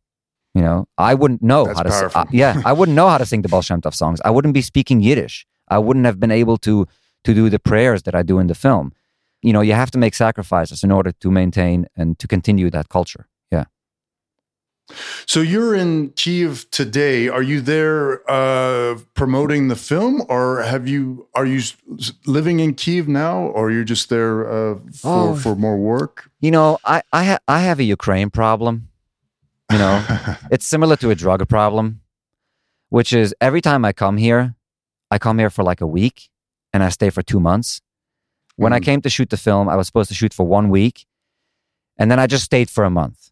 [0.54, 1.90] You know, I wouldn't know That's how to.
[1.90, 2.20] Powerful.
[2.22, 4.20] Uh, yeah, I wouldn't know how to sing the Baal Shem Tov songs.
[4.24, 5.46] I wouldn't be speaking Yiddish.
[5.68, 6.86] I wouldn't have been able to
[7.24, 8.92] to do the prayers that I do in the film.
[9.42, 12.88] You know, you have to make sacrifices in order to maintain and to continue that
[12.88, 13.26] culture.
[15.26, 17.28] So you're in Kiev today.
[17.28, 21.62] Are you there uh, promoting the film, or have you are you
[22.26, 26.30] living in Kiev now, or you're just there uh, for oh, for more work?
[26.40, 28.88] You know, I I, ha- I have a Ukraine problem.
[29.70, 30.04] You know,
[30.50, 32.00] it's similar to a drug problem,
[32.90, 34.54] which is every time I come here,
[35.10, 36.30] I come here for like a week
[36.72, 37.80] and I stay for two months.
[38.56, 38.76] When mm.
[38.76, 41.06] I came to shoot the film, I was supposed to shoot for one week,
[41.98, 43.31] and then I just stayed for a month.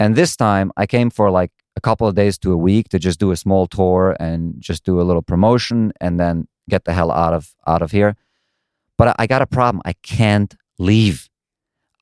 [0.00, 2.98] And this time, I came for like a couple of days to a week to
[2.98, 6.94] just do a small tour and just do a little promotion, and then get the
[6.94, 8.16] hell out of out of here.
[8.96, 9.82] But I got a problem.
[9.84, 11.28] I can't leave.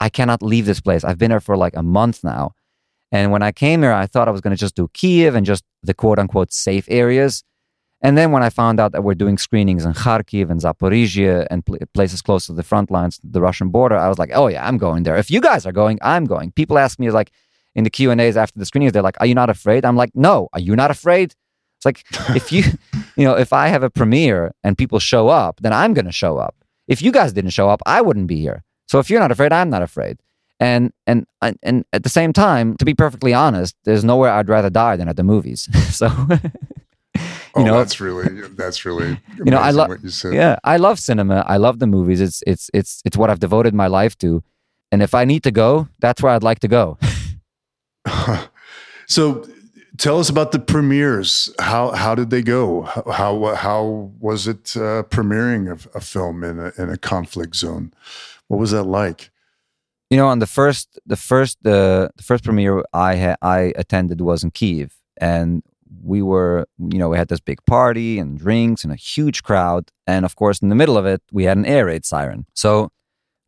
[0.01, 1.03] I cannot leave this place.
[1.05, 2.53] I've been here for like a month now.
[3.11, 5.45] And when I came here, I thought I was going to just do Kiev and
[5.45, 7.43] just the quote unquote safe areas.
[8.01, 11.67] And then when I found out that we're doing screenings in Kharkiv and Zaporizhzhia and
[11.67, 14.65] pl- places close to the front lines, the Russian border, I was like, oh yeah,
[14.65, 15.17] I'm going there.
[15.17, 16.53] If you guys are going, I'm going.
[16.53, 17.33] People ask me like
[17.79, 19.85] in the Q and A's after the screenings, they're like, are you not afraid?
[19.85, 20.49] I'm like, no.
[20.53, 21.33] Are you not afraid?
[21.77, 22.05] It's like
[22.37, 22.65] if you,
[23.17, 26.13] you know, if I have a premiere and people show up, then I'm going to
[26.13, 26.57] show up.
[26.89, 28.65] If you guys didn't show up, I wouldn't be here.
[28.89, 30.19] So if you're not afraid, I'm not afraid.
[30.59, 34.71] And and and at the same time, to be perfectly honest, there's nowhere I'd rather
[34.71, 35.69] die than at the movies.
[35.95, 36.09] so
[37.15, 37.21] you
[37.55, 40.35] oh, know, that's really that's really you know I love what you said.
[40.35, 41.45] yeah I love cinema.
[41.47, 42.21] I love the movies.
[42.21, 44.43] It's it's it's it's what I've devoted my life to,
[44.91, 46.99] and if I need to go, that's where I'd like to go.
[49.07, 49.49] so,
[49.99, 51.53] tell us about the premieres.
[51.59, 52.83] How how did they go?
[52.83, 57.93] How how was it uh, premiering a, a film in a in a conflict zone?
[58.49, 59.31] What was that like?
[60.11, 64.21] You know, on the first the first the, the first premiere I ha- I attended
[64.21, 65.63] was in Kiev, and
[66.03, 69.91] we were, you know, we had this big party and drinks and a huge crowd.
[70.07, 72.47] And of course, in the middle of it, we had an air raid siren.
[72.55, 72.91] So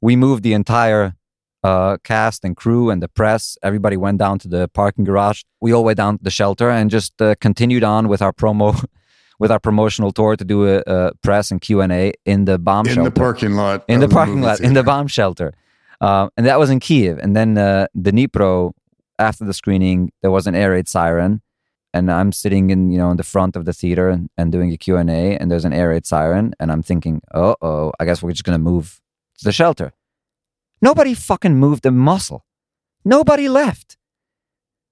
[0.01, 1.15] we moved the entire
[1.63, 3.57] uh, cast and crew and the press.
[3.63, 5.43] Everybody went down to the parking garage.
[5.61, 8.85] We all went down to the shelter and just uh, continued on with our promo.
[9.39, 12.59] with our promotional tour to do a, a press and Q and A in the
[12.59, 13.11] bomb shelter in shelter.
[13.11, 13.85] the parking lot.
[13.89, 14.69] In the parking lot, theater.
[14.69, 15.55] in the bomb shelter,
[16.03, 17.19] uh, and that was in Kiev.
[17.19, 18.73] And then uh, the Dnipro,
[19.19, 21.41] after the screening, there was an air raid siren,
[21.95, 24.73] and I'm sitting in you know in the front of the theater and, and doing
[24.73, 28.23] a Q&A and there's an air raid siren and I'm thinking, oh, "Oh, I guess
[28.23, 29.01] we're just going to move
[29.39, 29.93] to the shelter."
[30.83, 32.45] Nobody fucking moved a muscle.
[33.05, 33.97] Nobody left.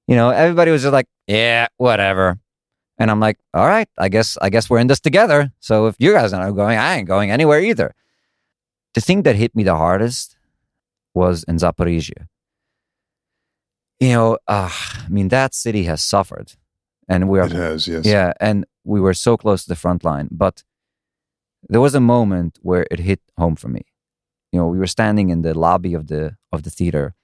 [0.07, 2.39] You know, everybody was just like, "Yeah, whatever."
[2.99, 5.53] And I'm like, "All right, I guess I guess we're in this together.
[5.61, 7.95] So if you guys are not going, I ain't going anywhere either."
[8.95, 10.37] The thing that hit me the hardest
[11.15, 12.27] was in Zaporizhzhia.
[14.01, 16.55] You know, uh, I mean, that city has suffered
[17.09, 20.05] and we are it has yes yeah and we were so close to the front
[20.05, 20.63] line but
[21.69, 23.83] there was a moment where it hit home for me
[24.53, 27.15] you know we were standing in the lobby of the of the theater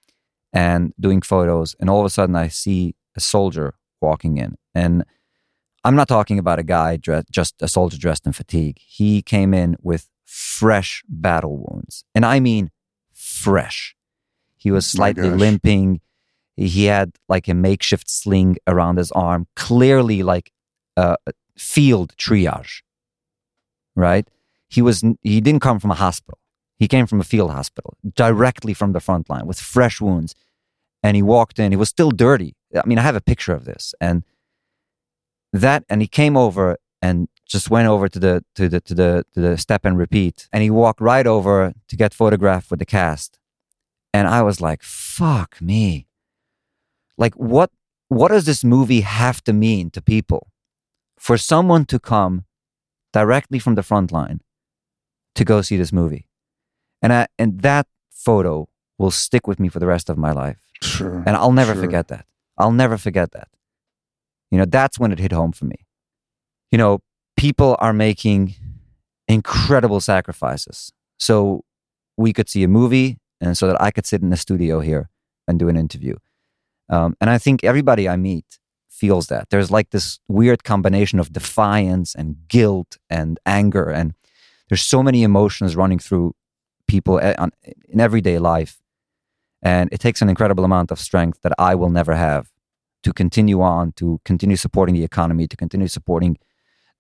[0.53, 4.57] and doing photos and all of a sudden i see a soldier walking in.
[4.75, 5.05] And
[5.85, 8.79] i'm not talking about a guy dressed just a soldier dressed in fatigue.
[8.81, 12.05] He came in with fresh battle wounds.
[12.15, 12.71] And i mean
[13.13, 13.95] fresh.
[14.57, 16.01] He was slightly limping.
[16.57, 20.53] He had like a makeshift sling around his arm, clearly like
[20.97, 21.17] a
[21.57, 22.83] field triage,
[23.97, 24.27] right?
[24.69, 26.39] He was he didn't come from a hospital.
[26.79, 30.35] He came from a field hospital, directly from the front line with fresh wounds.
[31.03, 31.71] And he walked in.
[31.71, 32.55] He was still dirty.
[32.75, 34.25] I mean, I have a picture of this, and
[35.53, 35.85] that.
[35.89, 39.41] And he came over and just went over to the to the to the to
[39.41, 40.49] the step and repeat.
[40.51, 43.39] And he walked right over to get photographed with the cast.
[44.15, 46.07] And I was like, "Fuck me."
[47.17, 47.71] like what
[48.09, 50.49] what does this movie have to mean to people
[51.19, 52.45] for someone to come
[53.13, 54.41] directly from the front line
[55.35, 56.27] to go see this movie
[57.05, 60.59] and I, and that photo will stick with me for the rest of my life
[60.83, 61.83] sure and i'll never sure.
[61.83, 62.27] forget that
[62.59, 63.49] i'll never forget that
[64.51, 65.87] you know that's when it hit home for me
[66.73, 67.01] you know
[67.37, 68.55] people are making
[69.29, 71.63] incredible sacrifices so
[72.17, 75.11] we could see a movie and so that i could sit in the studio here
[75.47, 76.17] and do an interview
[76.89, 79.51] um, and I think everybody I meet feels that.
[79.51, 83.91] There's like this weird combination of defiance and guilt and anger.
[83.91, 84.15] And
[84.69, 86.35] there's so many emotions running through
[86.87, 88.81] people in everyday life.
[89.63, 92.51] And it takes an incredible amount of strength that I will never have
[93.03, 96.39] to continue on, to continue supporting the economy, to continue supporting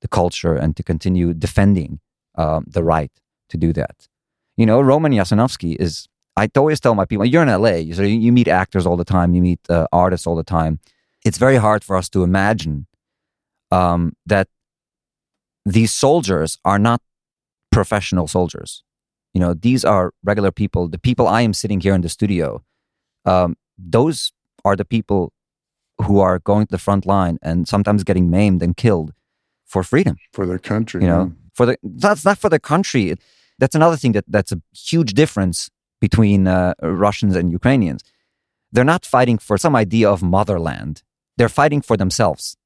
[0.00, 2.00] the culture, and to continue defending
[2.36, 3.12] um, the right
[3.48, 4.08] to do that.
[4.56, 8.32] You know, Roman Yasinovsky is, I always tell my people, you're in LA, so you
[8.32, 10.80] meet actors all the time, you meet uh, artists all the time.
[11.24, 12.86] It's very hard for us to imagine
[13.70, 14.48] um, that
[15.64, 17.00] these soldiers are not
[17.72, 18.84] professional soldiers.
[19.34, 20.88] You know, these are regular people.
[20.88, 22.64] The people I am sitting here in the studio,
[23.24, 24.32] um, those
[24.64, 25.32] are the people
[26.02, 29.12] who are going to the front line and sometimes getting maimed and killed
[29.66, 31.02] for freedom for their country.
[31.02, 33.14] You know, for the that's not for the country.
[33.58, 35.70] That's another thing that that's a huge difference
[36.00, 38.02] between uh, Russians and Ukrainians.
[38.72, 41.02] They're not fighting for some idea of motherland.
[41.36, 42.56] They're fighting for themselves.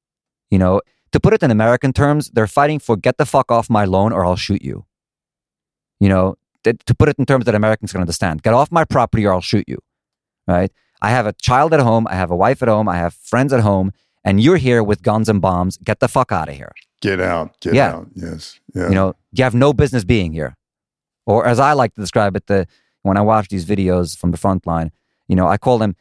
[0.51, 0.81] You know,
[1.13, 4.13] to put it in American terms, they're fighting for get the fuck off my lawn
[4.13, 4.87] or I'll shoot you.
[6.01, 6.37] You know,
[6.73, 9.41] to put it in terms that Americans can understand, get off my property or I'll
[9.41, 9.79] shoot you.
[10.47, 10.73] Right?
[11.01, 13.53] I have a child at home, I have a wife at home, I have friends
[13.53, 13.93] at home,
[14.25, 15.77] and you're here with guns and bombs.
[15.79, 16.73] Get the fuck out of here.
[17.01, 17.61] Get out.
[17.61, 17.95] Get yeah.
[17.95, 18.09] out.
[18.15, 18.59] Yes.
[18.75, 18.89] Yeah.
[18.89, 20.57] You know, you have no business being here.
[21.27, 22.67] Or as I like to describe it, the
[23.03, 24.91] when I watch these videos from the front line,
[25.29, 25.95] you know, I call them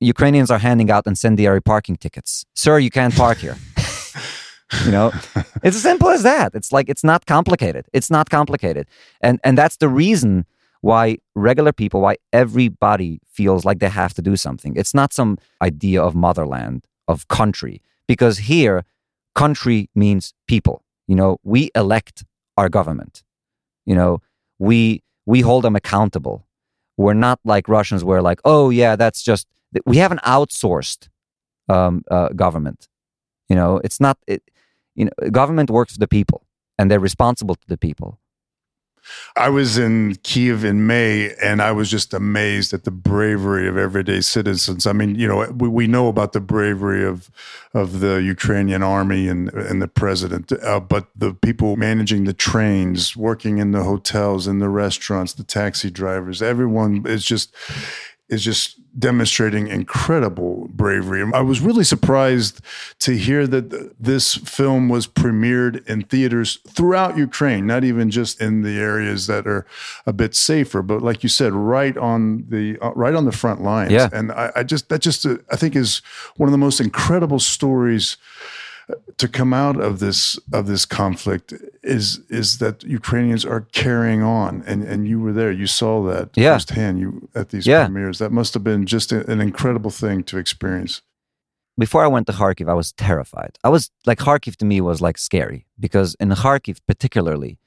[0.00, 2.44] Ukrainians are handing out incendiary parking tickets.
[2.54, 3.56] Sir, you can't park here.
[4.84, 5.12] You know?
[5.62, 6.54] It's as simple as that.
[6.54, 7.86] It's like it's not complicated.
[7.92, 8.86] It's not complicated.
[9.20, 10.46] And and that's the reason
[10.80, 14.76] why regular people why everybody feels like they have to do something.
[14.76, 17.82] It's not some idea of motherland of country.
[18.06, 18.84] Because here
[19.34, 20.84] country means people.
[21.08, 22.24] You know we elect
[22.56, 23.24] our government.
[23.86, 24.20] You know
[24.58, 26.46] we we hold them accountable.
[26.96, 29.46] We're not like russians where like oh yeah that's just
[29.84, 31.08] we have an outsourced
[31.68, 32.88] um, uh, government.
[33.48, 34.42] You know it's not it,
[34.96, 36.42] you know, government works for the people
[36.78, 38.18] and they're responsible to the people.
[39.36, 43.76] I was in Kiev in May and I was just amazed at the bravery of
[43.76, 44.86] everyday citizens.
[44.86, 47.30] I mean, you know, we, we know about the bravery of
[47.72, 53.16] of the Ukrainian army and and the president, uh, but the people managing the trains,
[53.16, 57.54] working in the hotels, in the restaurants, the taxi drivers, everyone is just
[58.28, 61.24] is just demonstrating incredible bravery.
[61.32, 62.60] I was really surprised
[63.00, 68.62] to hear that this film was premiered in theaters throughout Ukraine, not even just in
[68.62, 69.66] the areas that are
[70.06, 73.62] a bit safer, but like you said, right on the uh, right on the front
[73.62, 73.92] lines.
[73.92, 74.08] Yeah.
[74.12, 75.98] And I, I just that just uh, I think is
[76.36, 78.16] one of the most incredible stories
[79.16, 84.62] to come out of this of this conflict is is that Ukrainians are carrying on,
[84.66, 86.54] and and you were there, you saw that yeah.
[86.54, 87.00] firsthand.
[87.00, 87.86] You at these yeah.
[87.86, 91.02] premieres, that must have been just a, an incredible thing to experience.
[91.78, 93.58] Before I went to Kharkiv, I was terrified.
[93.62, 97.58] I was like Kharkiv to me was like scary because in Kharkiv, particularly,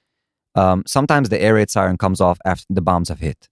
[0.55, 3.49] um, sometimes the air raid siren comes off after the bombs have hit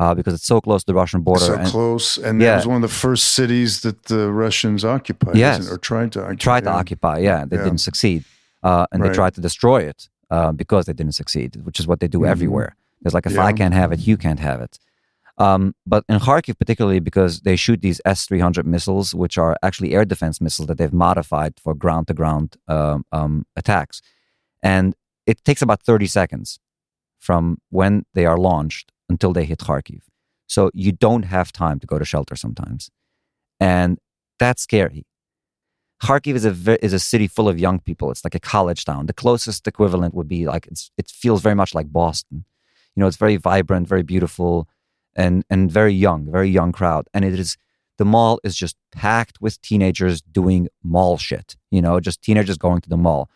[0.00, 1.44] uh, because it's so close to the Russian border.
[1.44, 2.54] So and, close, and yeah.
[2.54, 5.70] it was one of the first cities that the Russians occupied, yes.
[5.70, 6.42] or tried to occupy.
[6.42, 7.44] Tried to occupy, yeah.
[7.44, 7.64] They yeah.
[7.64, 8.24] didn't succeed,
[8.62, 9.08] uh, and right.
[9.08, 12.20] they tried to destroy it uh, because they didn't succeed, which is what they do
[12.20, 12.30] mm-hmm.
[12.30, 12.76] everywhere.
[13.04, 13.44] It's like if yeah.
[13.44, 14.78] I can't have it, you can't have it.
[15.36, 19.92] Um, but in Kharkiv, particularly because they shoot these S 300 missiles, which are actually
[19.92, 22.56] air defense missiles that they've modified for ground to ground
[23.56, 24.00] attacks.
[24.62, 24.94] And
[25.26, 26.58] it takes about 30 seconds
[27.18, 30.02] from when they are launched until they hit Kharkiv.
[30.46, 32.90] So you don't have time to go to shelter sometimes.
[33.58, 33.98] And
[34.38, 35.04] that's scary.
[36.02, 38.10] Kharkiv is a is a city full of young people.
[38.10, 39.04] It's like a college town.
[39.04, 42.46] The closest equivalent would be like it's it feels very much like Boston.
[42.94, 44.66] You know, it's very vibrant, very beautiful,
[45.14, 47.04] and and very young, very young crowd.
[47.12, 47.58] And it is
[47.98, 51.56] the mall is just packed with teenagers doing mall shit.
[51.70, 53.28] You know, just teenagers going to the mall.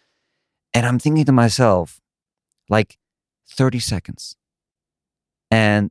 [0.73, 2.01] And I'm thinking to myself,
[2.69, 2.99] like,
[3.47, 4.37] 30 seconds
[5.51, 5.91] and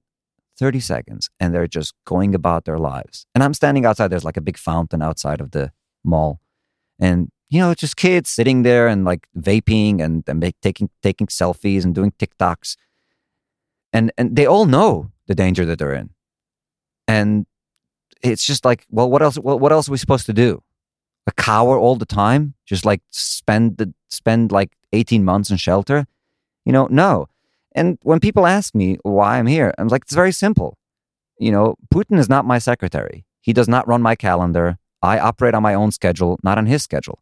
[0.57, 3.25] 30 seconds and they're just going about their lives.
[3.33, 5.71] And I'm standing outside, there's like a big fountain outside of the
[6.03, 6.39] mall.
[6.99, 11.27] And, you know, just kids sitting there and like vaping and, and make, taking, taking
[11.27, 12.77] selfies and doing TikToks.
[13.91, 16.11] And, and they all know the danger that they're in.
[17.07, 17.45] And
[18.21, 20.63] it's just like, well, what else, what, what else are we supposed to do?
[21.27, 22.53] A cower all the time?
[22.65, 26.05] Just like spend the, spend like 18 months in shelter?
[26.65, 27.27] You know, no.
[27.75, 30.77] And when people ask me why I'm here, I'm like, it's very simple.
[31.39, 33.25] You know, Putin is not my secretary.
[33.41, 34.77] He does not run my calendar.
[35.01, 37.19] I operate on my own schedule, not on his schedule.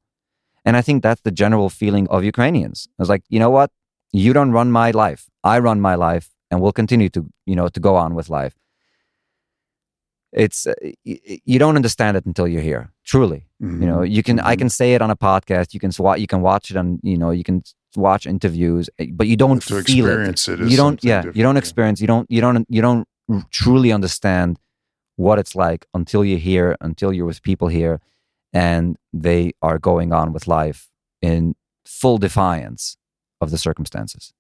[0.64, 2.88] And I think that's the general feeling of Ukrainians.
[3.00, 3.72] I was like, you know what?
[4.12, 5.30] You don't run my life.
[5.44, 8.56] I run my life and we'll continue to, you know, to go on with life.
[10.32, 12.92] It's uh, you don't understand it until you're here.
[13.04, 13.82] Truly, mm-hmm.
[13.82, 14.38] you know, you can.
[14.38, 14.48] Mm-hmm.
[14.48, 15.74] I can say it on a podcast.
[15.74, 17.00] You can swat you can watch it on.
[17.04, 17.64] You know, you can
[17.96, 20.48] watch interviews, eh, but you don't to feel it.
[20.48, 21.04] it you don't.
[21.04, 22.00] Yeah, you don't experience.
[22.00, 22.30] You don't.
[22.32, 22.66] You don't.
[22.70, 23.08] You don't
[23.52, 24.60] truly understand
[25.18, 28.00] what it's like until you're here, until you're with people here,
[28.54, 30.90] and they are going on with life
[31.22, 32.98] in full defiance
[33.42, 34.34] of the circumstances.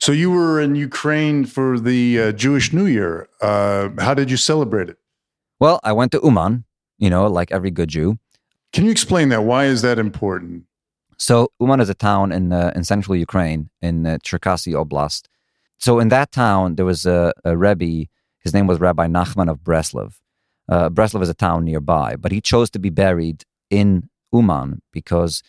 [0.00, 3.28] So you were in Ukraine for the uh, Jewish New Year.
[3.42, 4.96] Uh, how did you celebrate it?
[5.60, 6.64] Well, I went to Uman,
[6.98, 8.18] you know, like every good Jew.
[8.72, 9.44] Can you explain that?
[9.44, 10.64] Why is that important?
[11.18, 15.24] So Uman is a town in uh, in central Ukraine, in uh, Cherkasy Oblast.
[15.76, 18.08] So in that town, there was a, a Rebbe.
[18.38, 20.14] His name was Rabbi Nachman of Breslov.
[20.66, 25.42] Uh, Breslov is a town nearby, but he chose to be buried in Uman because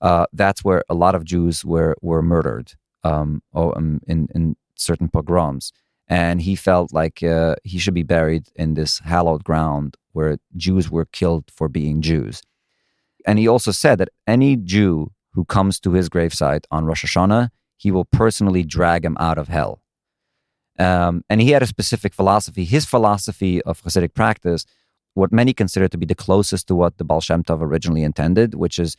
[0.00, 4.56] uh, that's where a lot of Jews were were murdered um, oh, um, in in
[4.76, 5.72] certain pogroms,
[6.08, 10.90] and he felt like uh, he should be buried in this hallowed ground where Jews
[10.90, 12.42] were killed for being Jews.
[13.26, 17.50] And he also said that any Jew who comes to his gravesite on Rosh Hashanah,
[17.76, 19.80] he will personally drag him out of hell.
[20.78, 22.64] Um, and he had a specific philosophy.
[22.64, 24.66] His philosophy of Hasidic practice,
[25.14, 28.54] what many consider to be the closest to what the Baal Shem Tov originally intended,
[28.54, 28.96] which is,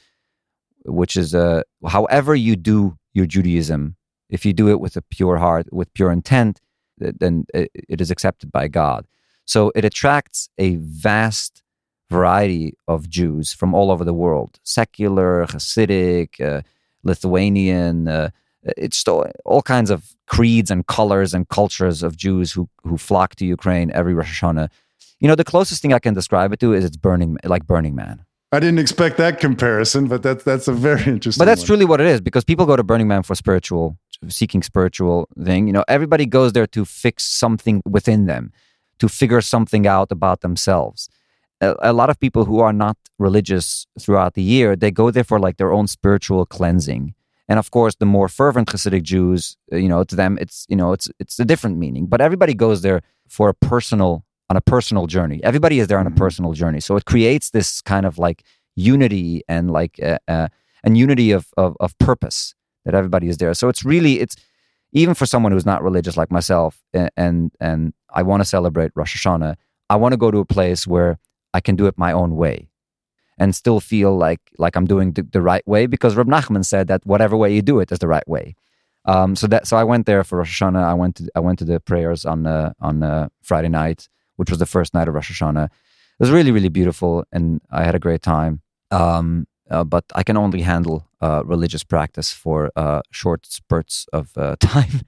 [0.85, 3.95] which is, uh, however you do your Judaism,
[4.29, 6.59] if you do it with a pure heart, with pure intent,
[6.97, 9.05] then it is accepted by God.
[9.45, 11.63] So it attracts a vast
[12.09, 16.61] variety of Jews from all over the world secular, Hasidic, uh,
[17.03, 18.07] Lithuanian.
[18.07, 18.29] Uh,
[18.77, 19.03] it's
[19.45, 23.91] all kinds of creeds and colors and cultures of Jews who, who flock to Ukraine
[23.91, 24.69] every Rosh Hashanah.
[25.19, 27.95] You know, the closest thing I can describe it to is it's burning, like Burning
[27.95, 28.25] Man.
[28.53, 31.41] I didn't expect that comparison, but that's that's a very interesting.
[31.41, 31.67] But that's one.
[31.67, 35.65] truly what it is because people go to Burning Man for spiritual, seeking spiritual thing.
[35.65, 38.53] You know, everybody goes there to fix something within them,
[38.99, 41.09] to figure something out about themselves.
[41.61, 45.23] A, a lot of people who are not religious throughout the year, they go there
[45.23, 47.15] for like their own spiritual cleansing.
[47.49, 50.75] And of course, the more fervent Hasidic Jews, uh, you know, to them, it's you
[50.75, 52.05] know, it's it's a different meaning.
[52.05, 55.39] But everybody goes there for a personal on a personal journey.
[55.43, 56.19] Everybody is there on a mm-hmm.
[56.25, 56.79] personal journey.
[56.79, 58.43] So it creates this kind of like
[58.75, 60.47] unity and like uh, uh,
[60.83, 62.53] and unity of, of, of purpose
[62.85, 63.53] that everybody is there.
[63.55, 64.35] So it's really it's
[64.91, 68.91] even for someone who's not religious like myself and and, and I want to celebrate
[68.95, 69.55] Rosh Hashanah.
[69.89, 71.17] I want to go to a place where
[71.55, 72.69] I can do it my own way
[73.39, 76.87] and still feel like like I'm doing the, the right way because Reb Nachman said
[76.89, 78.55] that whatever way you do it is the right way.
[79.05, 80.83] Um, so that so I went there for Rosh Hashanah.
[80.83, 84.07] I went to I went to the prayers on uh, on uh, Friday night
[84.43, 85.67] which was the first night of Rosh Hashanah.
[85.67, 88.61] It was really, really beautiful, and I had a great time.
[88.91, 94.37] Um, uh, but I can only handle uh, religious practice for uh, short spurts of
[94.37, 94.99] uh, time.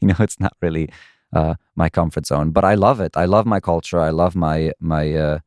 [0.00, 0.90] you know, it's not really
[1.32, 3.16] uh, my comfort zone, but I love it.
[3.16, 3.98] I love my culture.
[3.98, 5.38] I love my my uh,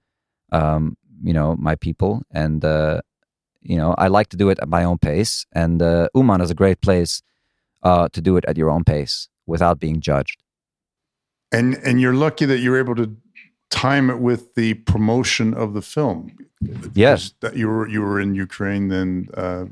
[0.52, 2.62] um, you know my people, and
[3.62, 5.46] you know I like to do it at my own pace.
[5.54, 5.82] And
[6.14, 7.22] Uman is a great place
[7.86, 10.41] to do it at your own pace without being judged
[11.52, 13.16] and and you're lucky that you're able to
[13.70, 16.38] time it with the promotion of the film.
[16.94, 19.66] Yes, that you were you were in Ukraine then uh,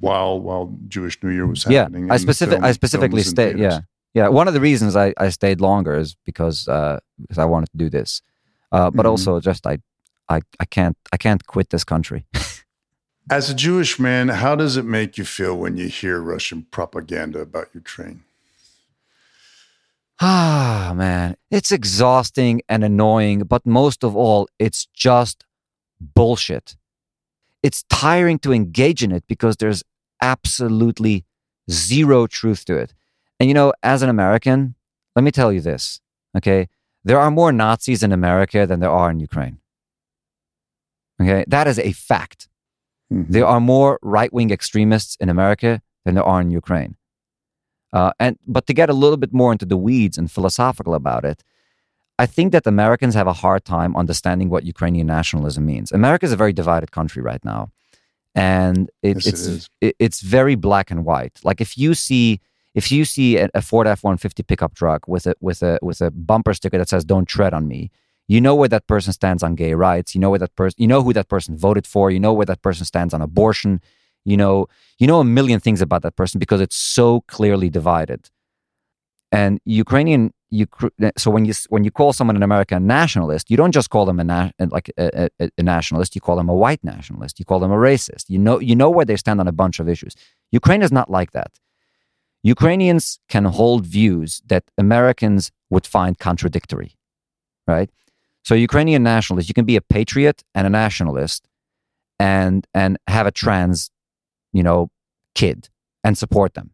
[0.00, 2.06] while while Jewish New Year was happening.
[2.06, 3.58] Yeah, I specific film, I specifically stayed.
[3.58, 3.80] Yeah,
[4.14, 4.28] yeah.
[4.28, 7.78] One of the reasons I, I stayed longer is because uh, because I wanted to
[7.78, 8.22] do this,
[8.70, 9.10] uh, but mm-hmm.
[9.10, 9.78] also just I
[10.28, 12.24] I I can't I can't quit this country.
[13.30, 17.40] As a Jewish man, how does it make you feel when you hear Russian propaganda
[17.40, 18.22] about Ukraine?
[20.20, 25.44] Ah, man, it's exhausting and annoying, but most of all, it's just
[26.00, 26.76] bullshit.
[27.62, 29.84] It's tiring to engage in it because there's
[30.20, 31.24] absolutely
[31.70, 32.94] zero truth to it.
[33.38, 34.74] And you know, as an American,
[35.14, 36.00] let me tell you this,
[36.36, 36.68] okay?
[37.04, 39.58] There are more Nazis in America than there are in Ukraine.
[41.20, 41.44] Okay?
[41.46, 42.48] That is a fact.
[43.12, 43.32] Mm-hmm.
[43.32, 46.97] There are more right wing extremists in America than there are in Ukraine.
[47.92, 51.24] Uh, and but to get a little bit more into the weeds and philosophical about
[51.24, 51.42] it,
[52.18, 55.92] I think that Americans have a hard time understanding what Ukrainian nationalism means.
[55.92, 57.70] America is a very divided country right now,
[58.34, 61.38] and it, yes, it's it it's very black and white.
[61.44, 62.40] Like if you see
[62.74, 65.78] if you see a, a Ford F one fifty pickup truck with a with a
[65.80, 67.90] with a bumper sticker that says "Don't tread on me,"
[68.26, 70.14] you know where that person stands on gay rights.
[70.14, 72.10] You know where that person you know who that person voted for.
[72.10, 73.80] You know where that person stands on abortion
[74.24, 74.66] you know
[74.98, 78.30] you know a million things about that person because it's so clearly divided.
[79.30, 80.66] And ukrainian you
[81.18, 84.18] so when you when you call someone an american nationalist you don't just call them
[84.18, 87.70] a like a, a, a, nationalist you call them a white nationalist you call them
[87.70, 88.24] a racist.
[88.28, 90.14] You know you know where they stand on a bunch of issues.
[90.50, 91.52] Ukraine is not like that.
[92.42, 96.92] Ukrainians can hold views that americans would find contradictory
[97.68, 97.90] right?
[98.42, 101.46] So Ukrainian nationalist, you can be a patriot and a nationalist,
[102.18, 103.90] and and have a trans,
[104.58, 104.80] you know,
[105.34, 105.58] kid
[106.04, 106.68] and support them.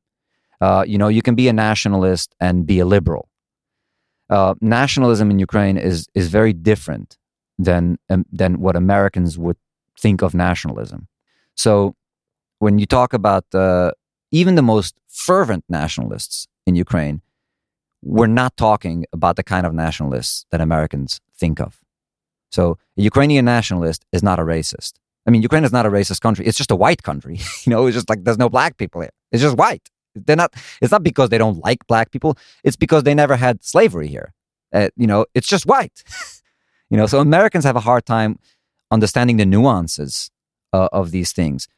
[0.61, 3.24] Uh, you know, you can be a nationalist and be a liberal.
[4.37, 7.09] Uh, nationalism in Ukraine is is very different
[7.66, 9.59] than um, than what Americans would
[10.05, 11.01] think of nationalism.
[11.64, 11.72] So
[12.64, 13.91] when you talk about uh,
[14.41, 14.93] even the most
[15.28, 16.37] fervent nationalists
[16.68, 17.16] in Ukraine,
[18.14, 21.11] we're not talking about the kind of nationalists that Americans
[21.43, 21.70] think of.
[22.57, 22.64] So
[23.01, 24.93] a Ukrainian nationalist is not a racist.
[25.27, 26.47] I mean, Ukraine is not a racist country.
[26.47, 27.39] It's just a white country.
[27.64, 29.11] you know, it's just like there's no black people here.
[29.33, 29.89] It's just white.
[30.14, 30.55] They're not.
[30.81, 32.37] It's not because they don't like black people.
[32.62, 34.33] It's because they never had slavery here.
[34.72, 36.03] Uh, you know, it's just white.
[36.91, 38.39] you know, so Americans have a hard time
[38.91, 40.31] understanding the nuances
[40.72, 41.68] uh, of these things.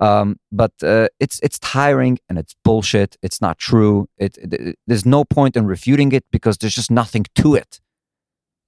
[0.00, 3.16] Um, but uh, it's it's tiring and it's bullshit.
[3.22, 4.08] It's not true.
[4.18, 7.80] It, it, there's no point in refuting it because there's just nothing to it.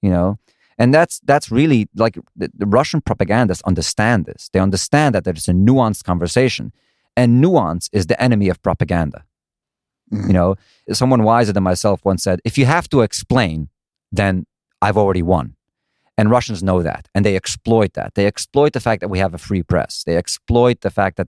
[0.01, 0.39] You know,
[0.77, 4.49] and that's that's really like the, the Russian propagandists understand this.
[4.51, 6.73] They understand that there's a nuanced conversation,
[7.15, 9.23] and nuance is the enemy of propaganda.
[10.11, 10.27] Mm-hmm.
[10.27, 10.55] You know,
[10.91, 13.69] someone wiser than myself once said, "If you have to explain,
[14.11, 14.45] then
[14.81, 15.55] I've already won."
[16.17, 18.15] And Russians know that, and they exploit that.
[18.15, 20.03] They exploit the fact that we have a free press.
[20.05, 21.27] They exploit the fact that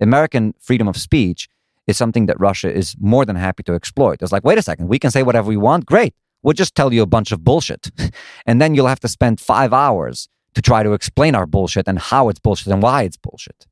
[0.00, 1.48] American freedom of speech
[1.86, 4.22] is something that Russia is more than happy to exploit.
[4.22, 5.86] It's like, wait a second, we can say whatever we want.
[5.86, 6.14] Great.
[6.42, 7.90] We'll just tell you a bunch of bullshit.
[8.46, 11.98] and then you'll have to spend five hours to try to explain our bullshit and
[11.98, 13.66] how it's bullshit and why it's bullshit.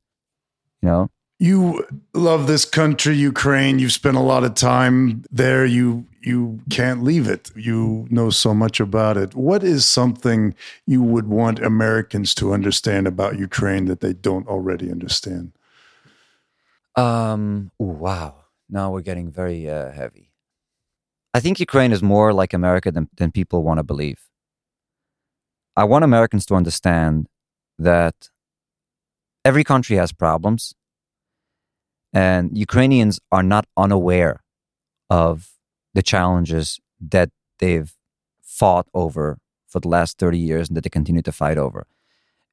[0.81, 1.09] You know?
[1.41, 3.79] You love this country, Ukraine.
[3.79, 5.65] You've spent a lot of time there.
[5.65, 7.49] You you can't leave it.
[7.55, 9.35] You know so much about it.
[9.35, 10.53] What is something
[10.85, 15.53] you would want Americans to understand about Ukraine that they don't already understand?
[16.97, 17.71] Um.
[17.81, 18.35] Ooh, wow.
[18.69, 20.28] Now we're getting very uh, heavy.
[21.33, 24.19] I think Ukraine is more like America than, than people want to believe.
[25.75, 27.27] I want Americans to understand
[27.77, 28.29] that
[29.45, 30.73] every country has problems
[32.11, 34.43] and Ukrainians are not unaware
[35.09, 35.51] of
[35.93, 37.93] the challenges that they've
[38.41, 41.85] fought over for the last 30 years and that they continue to fight over.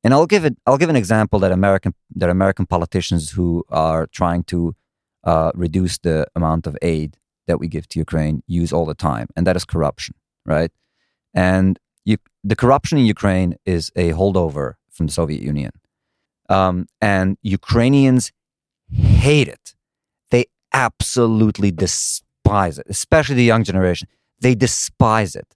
[0.05, 4.07] And I'll give it I'll give an example that American that American politicians who are
[4.07, 4.77] trying to
[5.25, 7.17] uh, reduce the amount of aid
[7.47, 10.71] that we give to Ukraine use all the time, and that is corruption, right?
[11.35, 15.73] And you, the corruption in Ukraine is a holdover from the Soviet Union.
[16.49, 18.33] Um, and Ukrainians
[18.93, 19.75] hate it.
[20.31, 24.09] They absolutely despise it, especially the young generation.
[24.41, 25.49] They despise it.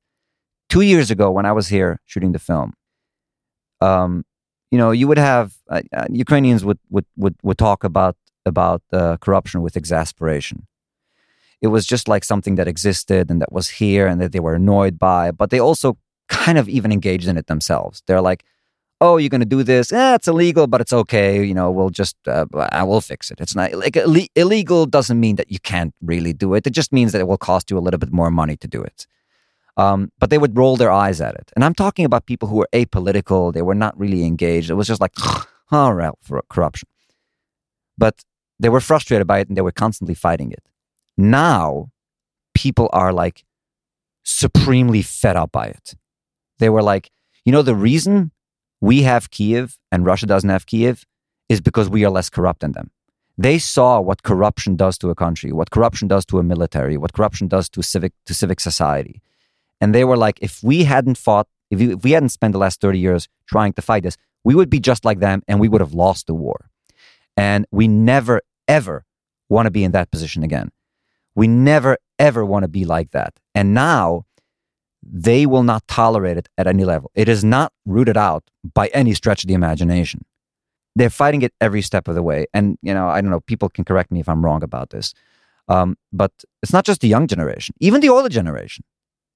[0.69, 2.75] Two years ago, when I was here shooting the film,
[3.81, 4.25] um,
[4.71, 8.17] you know, you would have uh, uh, Ukrainians would, would would would talk about
[8.47, 10.67] about uh, corruption with exasperation.
[11.61, 14.55] It was just like something that existed and that was here and that they were
[14.55, 15.99] annoyed by, but they also
[16.29, 18.03] kind of even engaged in it themselves.
[18.07, 18.45] They're like,
[19.01, 19.93] oh, you're going to do this.
[19.93, 21.43] Eh, it's illegal, but it's okay.
[21.43, 23.41] You know, we'll just, uh, I will fix it.
[23.41, 26.67] It's not like Ill- illegal doesn't mean that you can't really do it.
[26.67, 28.83] It just means that it will cost you a little bit more money to do
[28.83, 29.07] it.
[29.77, 31.51] Um, but they would roll their eyes at it.
[31.55, 33.53] And I'm talking about people who were apolitical.
[33.53, 34.69] They were not really engaged.
[34.69, 35.15] It was just like,
[35.71, 36.89] all right, for corruption.
[37.97, 38.23] But
[38.59, 40.63] they were frustrated by it and they were constantly fighting it.
[41.21, 41.91] Now,
[42.55, 43.45] people are like
[44.25, 45.95] supremely fed up by it.
[46.59, 47.11] They were like,
[47.45, 48.33] you know, the reason
[48.81, 51.05] we have Kiev and Russia doesn't have Kiev
[51.51, 52.91] is because we are less corrupt than them.
[53.37, 57.13] They saw what corruption does to a country, what corruption does to a military, what
[57.13, 59.21] corruption does to civic to civic society.
[59.79, 62.81] And they were like, if we hadn't fought, if if we hadn't spent the last
[62.81, 65.83] 30 years trying to fight this, we would be just like them and we would
[65.83, 66.71] have lost the war.
[67.37, 69.05] And we never, ever
[69.49, 70.71] want to be in that position again.
[71.35, 73.35] We never, ever want to be like that.
[73.55, 74.27] And now
[75.03, 77.11] they will not tolerate it at any level.
[77.15, 80.25] It is not rooted out by any stretch of the imagination.
[80.97, 82.47] They're fighting it every step of the way.
[82.53, 85.15] And, you know, I don't know, people can correct me if I'm wrong about this.
[85.69, 88.85] Um, but it's not just the young generation, even the older generation,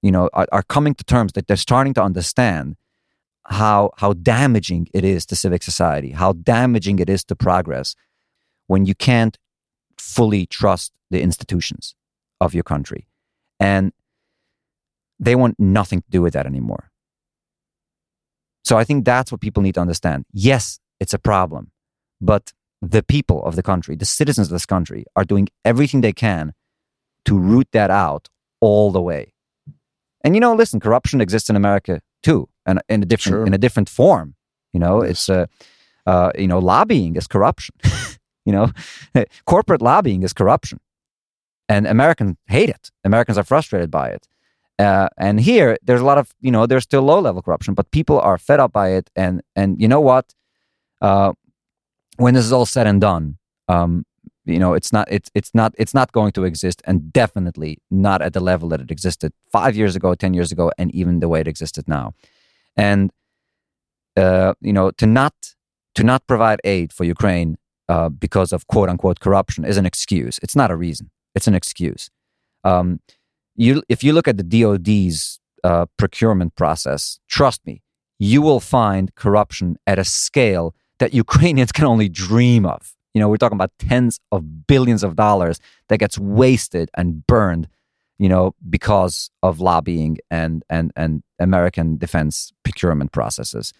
[0.03, 2.77] you know, are, are coming to terms that they're starting to understand
[3.47, 7.95] how, how damaging it is to civic society, how damaging it is to progress
[8.67, 9.39] when you can't
[10.05, 11.95] fully trust the institutions
[12.41, 13.07] of your country.
[13.59, 13.93] And
[15.19, 16.91] they want nothing to do with that anymore.
[18.65, 20.25] So I think that's what people need to understand.
[20.33, 21.71] Yes, it's a problem,
[22.21, 22.53] but
[22.83, 26.53] the people of the country, the citizens of this country, are doing everything they can
[27.25, 28.29] to root that out
[28.61, 29.33] all the way.
[30.23, 33.47] And you know, listen, corruption exists in America too, and in a different sure.
[33.47, 34.35] in a different form.
[34.73, 35.47] You know, it's uh,
[36.07, 37.75] uh, you know, lobbying is corruption.
[38.45, 38.71] you know,
[39.47, 40.81] corporate lobbying is corruption,
[41.69, 42.91] and Americans hate it.
[43.05, 44.29] Americans are frustrated by it.
[44.79, 47.91] Uh, and here, there's a lot of you know, there's still low level corruption, but
[47.91, 49.11] people are fed up by it.
[49.15, 50.35] And and you know what?
[51.01, 51.33] Uh,
[52.17, 53.39] when this is all said and done,
[53.69, 54.05] um,
[54.45, 58.21] you know, it's not it's it's not it's not going to exist, and definitely not
[58.21, 61.29] at the level that it existed five years ago, ten years ago, and even the
[61.29, 62.13] way it existed now.
[62.77, 63.11] And
[64.17, 65.35] uh, you know, to not
[65.95, 67.57] to not provide aid for Ukraine
[67.89, 70.39] uh, because of quote unquote corruption is an excuse.
[70.43, 71.11] It's not a reason.
[71.35, 72.11] It's an excuse.
[72.64, 73.01] Um,
[73.57, 77.82] you, if you look at the DoD's uh, procurement process, trust me,
[78.18, 82.95] you will find corruption at a scale that Ukrainians can only dream of.
[83.12, 87.68] You know, we're talking about tens of billions of dollars that gets wasted and burned,
[88.18, 93.72] you know, because of lobbying and and and American defense procurement processes.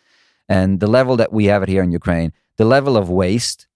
[0.49, 3.67] And the level that we have it here in Ukraine, the level of waste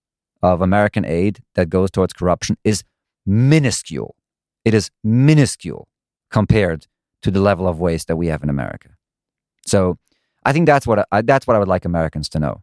[0.43, 2.85] of American aid that goes towards corruption is
[3.27, 4.15] minuscule.
[4.65, 5.89] It is minuscule
[6.31, 6.87] compared
[7.23, 8.91] to the level of waste that we have in America.
[9.67, 9.99] So
[10.45, 12.63] I think that's what I, that's what I would like Americans to know.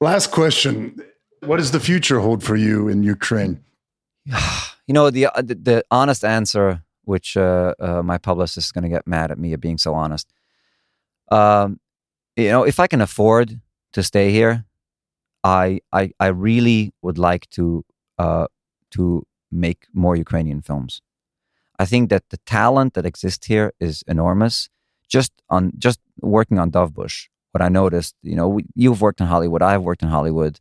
[0.00, 1.00] Last question:
[1.40, 3.62] What does the future hold for you in Ukraine?
[4.86, 8.90] You know the the, the honest answer, which uh, uh, my publicist is going to
[8.90, 10.30] get mad at me at being so honest.
[11.30, 11.80] Um,
[12.36, 13.62] you know, if I can afford
[13.94, 14.66] to stay here,
[15.44, 17.84] I I, I really would like to
[18.18, 18.46] uh,
[18.92, 21.00] to make more Ukrainian films.
[21.78, 24.68] I think that the talent that exists here is enormous.
[25.08, 29.26] Just on just working on Dovbush, what I noticed, you know, we, you've worked in
[29.26, 30.58] Hollywood, I've worked in Hollywood,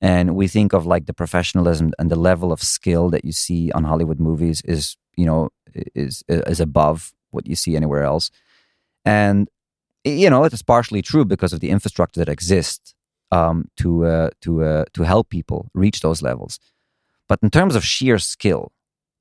[0.00, 3.72] and we think of like the professionalism and the level of skill that you see
[3.72, 5.48] on Hollywood movies is, you know,
[5.94, 8.30] is is above what you see anywhere else.
[9.04, 9.48] And
[10.04, 12.94] you know, it's partially true because of the infrastructure that exists
[13.30, 16.58] um, to uh, to uh, to help people reach those levels.
[17.28, 18.72] But in terms of sheer skill,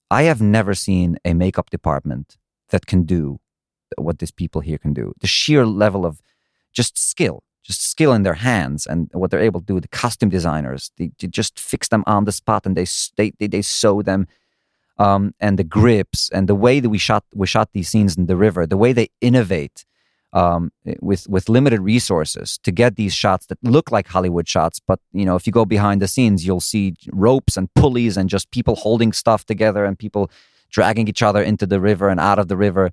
[0.10, 2.38] I have never seen a makeup department
[2.70, 3.40] that can do
[3.98, 5.14] what these people here can do.
[5.22, 6.22] The sheer level of
[6.74, 9.80] just skill, just skill in their hands and what they're able to do.
[9.80, 12.86] The costume designers, they, they just fix them on the spot and they
[13.16, 14.28] they they, they sew them.
[14.98, 18.26] Um, and the grips and the way that we shot we shot these scenes in
[18.26, 19.86] the river, the way they innovate
[20.34, 20.72] um,
[21.02, 24.80] with with limited resources to get these shots that look like Hollywood shots.
[24.80, 28.30] But you know, if you go behind the scenes, you'll see ropes and pulleys and
[28.30, 30.30] just people holding stuff together and people
[30.70, 32.92] dragging each other into the river and out of the river.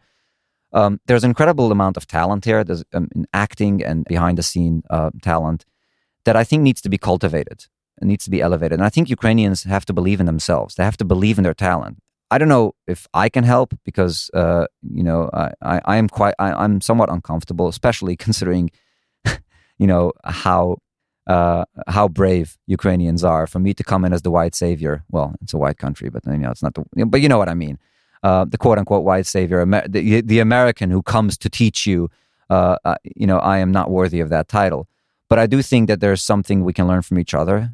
[0.72, 2.64] Um, there's an incredible amount of talent here.
[2.64, 5.64] There's um, acting and behind the scene uh, talent
[6.24, 7.66] that I think needs to be cultivated.
[8.00, 8.78] It needs to be elevated.
[8.78, 10.74] And I think Ukrainians have to believe in themselves.
[10.74, 11.98] They have to believe in their talent.
[12.30, 16.08] I don't know if I can help because uh, you know I, I, I am
[16.08, 18.70] quite I, am somewhat uncomfortable, especially considering
[19.78, 20.78] you know how
[21.26, 23.46] uh, how brave Ukrainians are.
[23.46, 26.24] For me to come in as the white savior, well, it's a white country, but
[26.26, 27.78] you know it's not the but you know what I mean.
[28.22, 32.10] Uh, the quote unquote white savior, Amer- the, the American who comes to teach you.
[32.48, 34.86] Uh, uh, you know, I am not worthy of that title,
[35.28, 37.72] but I do think that there's something we can learn from each other,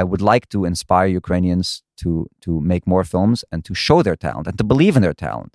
[0.00, 1.68] I would like to inspire Ukrainians
[2.02, 2.10] to
[2.44, 5.52] to make more films and to show their talent and to believe in their talent.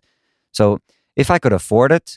[0.60, 0.66] So
[1.16, 2.08] if I could afford it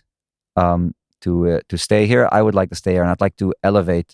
[0.62, 0.82] um,
[1.24, 3.48] to uh, to stay here, I would like to stay here, and I'd like to
[3.70, 4.10] elevate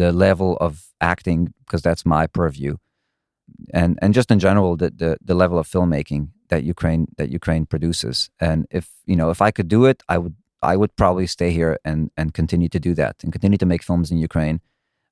[0.00, 0.72] the level of
[1.12, 2.72] acting because that's my purview,
[3.80, 7.66] and and just in general the, the the level of filmmaking that Ukraine that Ukraine
[7.66, 8.16] produces.
[8.40, 10.36] And if you know if I could do it, I would
[10.72, 13.82] I would probably stay here and and continue to do that and continue to make
[13.82, 14.58] films in Ukraine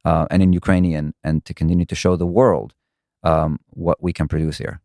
[0.05, 2.75] uh, and in Ukrainian, and to continue to show the world
[3.23, 4.81] um, what we can produce here.